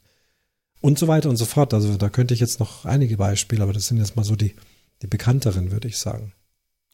[0.81, 1.73] und so weiter und so fort.
[1.73, 4.55] Also da könnte ich jetzt noch einige Beispiele, aber das sind jetzt mal so die,
[5.01, 6.33] die bekannteren, würde ich sagen.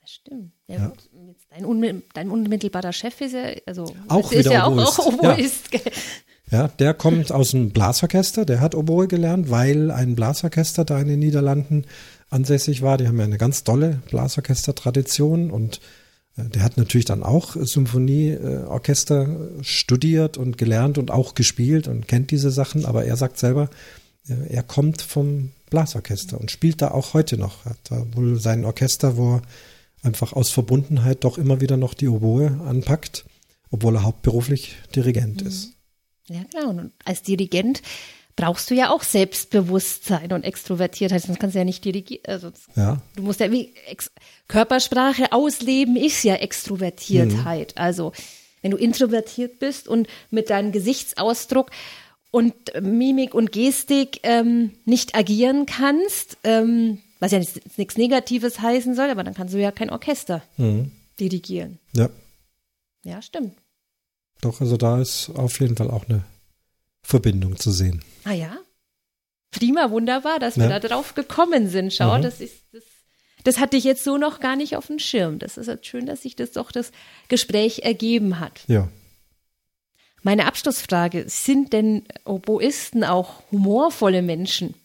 [0.01, 0.51] Das stimmt.
[0.67, 0.93] Ja, Ja.
[1.49, 4.99] Dein, dein unmittelbarer Chef ist ja, also Auch ist ja auch, Oboist.
[4.99, 5.71] auch Oboist.
[5.71, 5.81] gell?
[6.49, 11.09] Ja, der kommt aus dem Blasorchester, der hat Oboe gelernt, weil ein Blasorchester da in
[11.09, 11.85] den Niederlanden
[12.31, 12.97] ansässig war.
[12.97, 15.79] Die haben ja eine ganz tolle Blasorchester-Tradition und
[16.37, 22.31] äh, der hat natürlich dann auch Symphonieorchester studiert und gelernt und auch gespielt und kennt
[22.31, 23.69] diese Sachen, aber er sagt selber,
[24.27, 27.65] äh, er kommt vom Blasorchester und spielt da auch heute noch.
[27.65, 29.41] Hat da wohl sein Orchester, wo er
[30.01, 33.25] einfach aus Verbundenheit doch immer wieder noch die Oboe anpackt,
[33.69, 35.73] obwohl er hauptberuflich Dirigent ist.
[36.27, 36.69] Ja, genau.
[36.69, 37.81] Und als Dirigent
[38.41, 42.23] brauchst du ja auch Selbstbewusstsein und Extrovertiertheit, sonst kannst du ja nicht dirigieren.
[42.27, 43.01] Also Ja.
[43.15, 44.11] du musst ja wie Ex
[44.47, 47.77] Körpersprache ausleben ist ja Extrovertiertheit.
[47.77, 48.11] Also
[48.61, 51.71] wenn du introvertiert bist und mit deinem Gesichtsausdruck
[52.31, 58.95] und Mimik und Gestik ähm, nicht agieren kannst, ähm, was ja nichts, nichts Negatives heißen
[58.95, 60.91] soll, aber dann kannst du ja kein Orchester Mhm.
[61.19, 61.79] dirigieren.
[61.93, 62.09] Ja,
[63.03, 63.53] Ja, stimmt.
[64.41, 66.23] doch, also da ist auf jeden Fall auch eine
[67.03, 68.03] Verbindung zu sehen.
[68.23, 68.57] Ah ja.
[69.51, 70.79] Prima, wunderbar, dass wir Ja.
[70.79, 71.93] da drauf gekommen sind.
[71.93, 72.21] Schau, Mhm.
[72.21, 72.83] das ist das,
[73.43, 75.39] das hatte ich jetzt so noch gar nicht auf dem Schirm.
[75.39, 76.91] Das ist halt schön, dass sich das doch das
[77.27, 78.61] Gespräch ergeben hat.
[78.67, 78.87] Ja.
[80.23, 84.75] Meine Abschlussfrage, sind denn Oboisten auch humorvolle Menschen?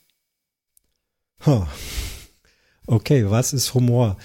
[2.86, 4.16] Okay, was ist Humor?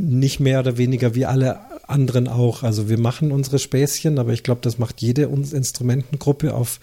[0.00, 1.58] Nicht mehr oder weniger wie alle
[1.88, 2.62] anderen auch.
[2.62, 6.78] Also wir machen unsere Späßchen, aber ich glaube, das macht jede uns Instrumentengruppe auf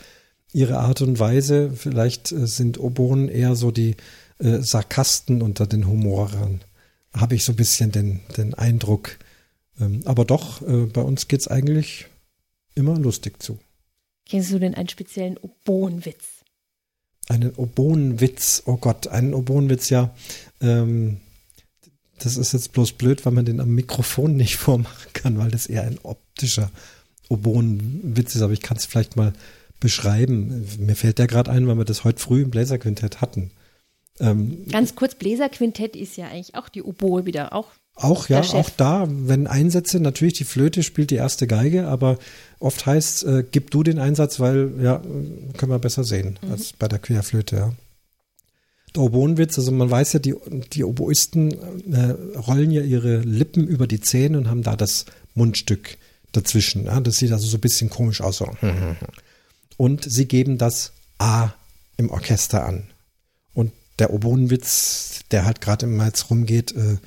[0.51, 1.71] ihre Art und Weise.
[1.73, 3.95] Vielleicht äh, sind Oboen eher so die
[4.39, 6.59] äh, Sarkasten unter den Humorern.
[7.13, 9.17] Habe ich so ein bisschen den, den Eindruck.
[9.79, 12.07] Ähm, aber doch, äh, bei uns geht's eigentlich
[12.75, 13.59] immer lustig zu.
[14.27, 16.25] Kennst du denn einen speziellen Oboenwitz?
[17.29, 20.13] Einen Oboenwitz, oh Gott, einen Oboenwitz, ja.
[20.59, 21.21] Ähm,
[22.25, 25.67] das ist jetzt bloß blöd, weil man den am Mikrofon nicht vormachen kann, weil das
[25.67, 26.71] eher ein optischer
[27.29, 29.33] Oboenwitz ist, aber ich kann es vielleicht mal
[29.79, 30.67] beschreiben.
[30.79, 33.51] Mir fällt der gerade ein, weil wir das heute früh im Bläserquintett hatten.
[34.19, 38.69] Ähm, Ganz kurz, Bläserquintett ist ja eigentlich auch die Oboe wieder, auch auch ja, auch
[38.71, 42.17] da, wenn Einsätze, natürlich die Flöte spielt die erste Geige, aber
[42.59, 45.01] oft heißt, äh, gib du den Einsatz, weil ja,
[45.57, 47.73] können wir besser sehen als bei der Querflöte, ja.
[48.95, 50.35] Der Oboenwitz, also man weiß ja, die,
[50.73, 51.51] die Oboisten
[51.91, 55.97] äh, rollen ja ihre Lippen über die Zähne und haben da das Mundstück
[56.31, 56.85] dazwischen.
[56.85, 56.99] Ja?
[57.01, 58.37] Das sieht also so ein bisschen komisch aus.
[58.37, 58.49] So.
[59.77, 61.51] Und sie geben das A
[61.97, 62.87] im Orchester an.
[63.53, 66.97] Und der Oboenwitz, der halt gerade immer jetzt rumgeht, äh,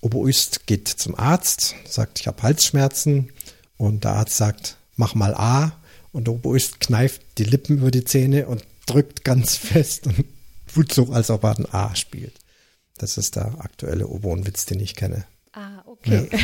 [0.00, 3.30] Oboist geht zum Arzt, sagt, ich habe Halsschmerzen
[3.78, 5.72] und der Arzt sagt, mach mal A
[6.12, 10.24] und der Oboist kneift die Lippen über die Zähne und drückt ganz fest und
[10.92, 12.34] so, als er ein A spielt.
[12.98, 15.26] Das ist der aktuelle Oboenwitz, den ich kenne.
[15.52, 16.28] Ah, okay.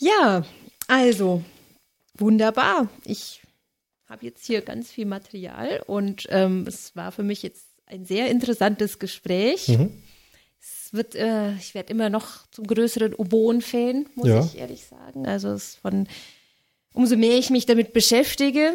[0.00, 0.44] Ja,
[0.86, 1.42] also
[2.16, 2.88] wunderbar.
[3.04, 3.42] Ich
[4.06, 8.30] habe jetzt hier ganz viel Material und ähm, es war für mich jetzt ein sehr
[8.30, 9.68] interessantes Gespräch.
[9.68, 9.90] Mhm.
[10.60, 14.44] Es wird, äh, ich werde immer noch zum größeren Oboen-Fan, muss Ja.
[14.44, 15.26] ich ehrlich sagen.
[15.26, 16.06] Also es von,
[16.94, 18.74] umso mehr ich mich damit beschäftige,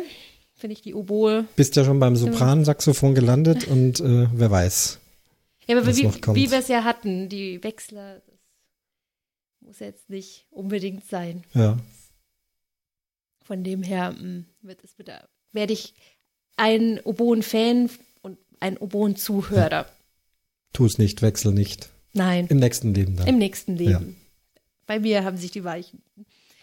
[0.63, 1.43] finde ich die Oboe.
[1.57, 4.97] Bist ja schon beim Sopransaxophon gelandet und äh, wer weiß.
[5.67, 8.39] Ja, aber wie, wie wir es ja hatten, die Wechsler, das
[9.59, 11.43] muss jetzt nicht unbedingt sein.
[11.53, 11.77] Ja.
[13.43, 15.95] Von dem her mh, wird es wieder, werde ich
[16.55, 17.89] ein Oboen-Fan
[18.21, 19.85] und ein Oboen-Zuhörer.
[20.71, 21.89] Tu es nicht, wechsel nicht.
[22.13, 23.27] Nein, Im nächsten Leben dann.
[23.27, 24.15] im nächsten Leben.
[24.85, 26.01] Bei mir haben sich die Weichen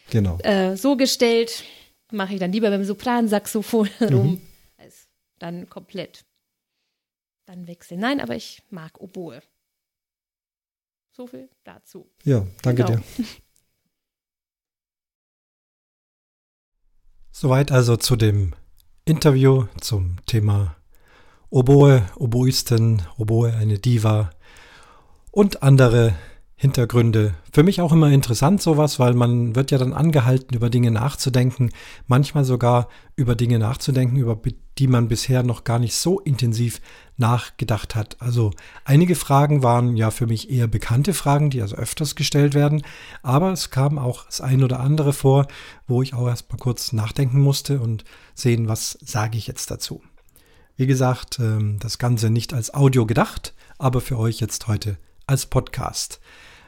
[0.08, 0.38] genau.
[0.38, 1.64] äh, so gestellt,
[2.12, 4.14] mache ich dann lieber beim Sopransaxophon Mhm.
[4.14, 4.42] rum,
[4.78, 5.08] als
[5.38, 6.24] dann komplett
[7.46, 8.00] dann wechseln.
[8.00, 9.42] Nein, aber ich mag Oboe.
[11.12, 12.08] So viel dazu.
[12.24, 12.96] Ja, danke Genau.
[12.98, 13.04] dir.
[17.32, 18.54] Soweit also zu dem
[19.04, 20.76] Interview zum Thema
[21.48, 24.30] Oboe, Oboisten, Oboe eine Diva
[25.30, 26.14] und andere
[26.62, 27.32] Hintergründe.
[27.50, 31.70] Für mich auch immer interessant sowas, weil man wird ja dann angehalten, über Dinge nachzudenken,
[32.06, 34.38] manchmal sogar über Dinge nachzudenken, über
[34.76, 36.82] die man bisher noch gar nicht so intensiv
[37.16, 38.20] nachgedacht hat.
[38.20, 38.50] Also
[38.84, 42.82] einige Fragen waren ja für mich eher bekannte Fragen, die also öfters gestellt werden,
[43.22, 45.46] aber es kam auch das ein oder andere vor,
[45.86, 48.04] wo ich auch erst mal kurz nachdenken musste und
[48.34, 50.02] sehen, was sage ich jetzt dazu.
[50.76, 55.46] Wie gesagt, ähm, das Ganze nicht als Audio gedacht, aber für euch jetzt heute als
[55.46, 56.20] Podcast.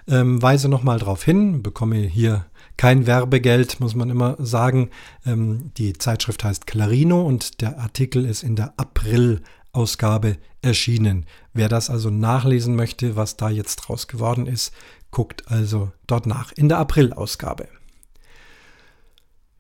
[0.08, 2.46] Ähm, weise nochmal darauf hin, bekomme hier
[2.76, 4.90] kein Werbegeld, muss man immer sagen.
[5.24, 11.26] Ähm, die Zeitschrift heißt Clarino und der Artikel ist in der April-Ausgabe erschienen.
[11.52, 14.72] Wer das also nachlesen möchte, was da jetzt draus geworden ist,
[15.10, 17.68] guckt also dort nach in der April-Ausgabe.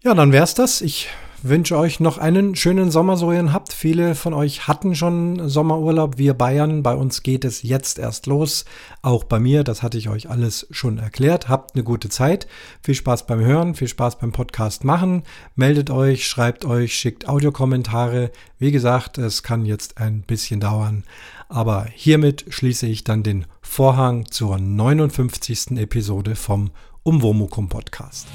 [0.02, 0.80] Ja, dann wär's das.
[0.80, 1.08] Ich
[1.44, 3.72] wünsche euch noch einen schönen Sommer, so ihr ihn habt.
[3.72, 6.18] Viele von euch hatten schon Sommerurlaub.
[6.18, 8.64] Wir Bayern, bei uns geht es jetzt erst los.
[9.02, 11.48] Auch bei mir, das hatte ich euch alles schon erklärt.
[11.48, 12.46] Habt eine gute Zeit.
[12.82, 15.22] Viel Spaß beim Hören, viel Spaß beim Podcast machen.
[15.56, 18.30] Meldet euch, schreibt euch, schickt Audiokommentare.
[18.58, 21.04] Wie gesagt, es kann jetzt ein bisschen dauern.
[21.48, 25.78] Aber hiermit schließe ich dann den Vorhang zur 59.
[25.78, 26.70] Episode vom
[27.02, 28.28] Umwomukum Podcast.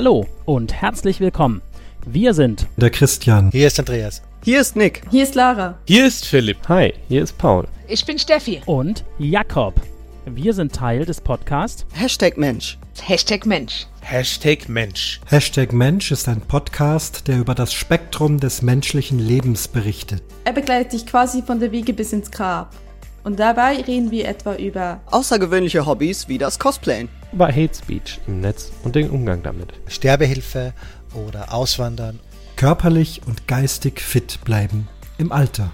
[0.00, 1.60] Hallo und herzlich willkommen.
[2.06, 3.50] Wir sind Der Christian.
[3.50, 4.22] Hier ist Andreas.
[4.44, 5.02] Hier ist Nick.
[5.10, 5.76] Hier ist Lara.
[5.88, 6.58] Hier ist Philipp.
[6.68, 7.66] Hi, hier ist Paul.
[7.88, 8.62] Ich bin Steffi.
[8.66, 9.74] und Jakob.
[10.24, 12.78] Wir sind Teil des Podcasts Hashtag Mensch.
[13.02, 13.88] Hashtag Mensch.
[14.02, 15.20] Hashtag Mensch.
[15.26, 20.22] Hashtag Mensch ist ein Podcast, der über das Spektrum des menschlichen Lebens berichtet.
[20.44, 22.72] Er begleitet dich quasi von der Wiege bis ins Grab.
[23.24, 27.08] Und dabei reden wir etwa über Außergewöhnliche Hobbys wie das Cosplayen.
[27.32, 29.74] Über Hate Speech im Netz und den Umgang damit.
[29.86, 30.72] Sterbehilfe
[31.14, 32.20] oder Auswandern.
[32.56, 34.88] Körperlich und geistig fit bleiben
[35.18, 35.70] im Alter.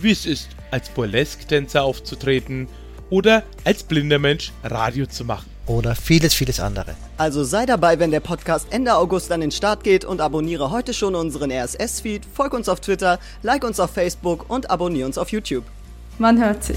[0.00, 2.68] Wie es ist, als Burlesque-Tänzer aufzutreten
[3.10, 5.54] oder als blinder Mensch Radio zu machen.
[5.66, 6.94] Oder vieles, vieles andere.
[7.16, 10.92] Also sei dabei, wenn der Podcast Ende August an den Start geht und abonniere heute
[10.92, 15.30] schon unseren RSS-Feed, folg uns auf Twitter, like uns auf Facebook und abonniere uns auf
[15.30, 15.64] YouTube.
[16.18, 16.76] Man hört sich.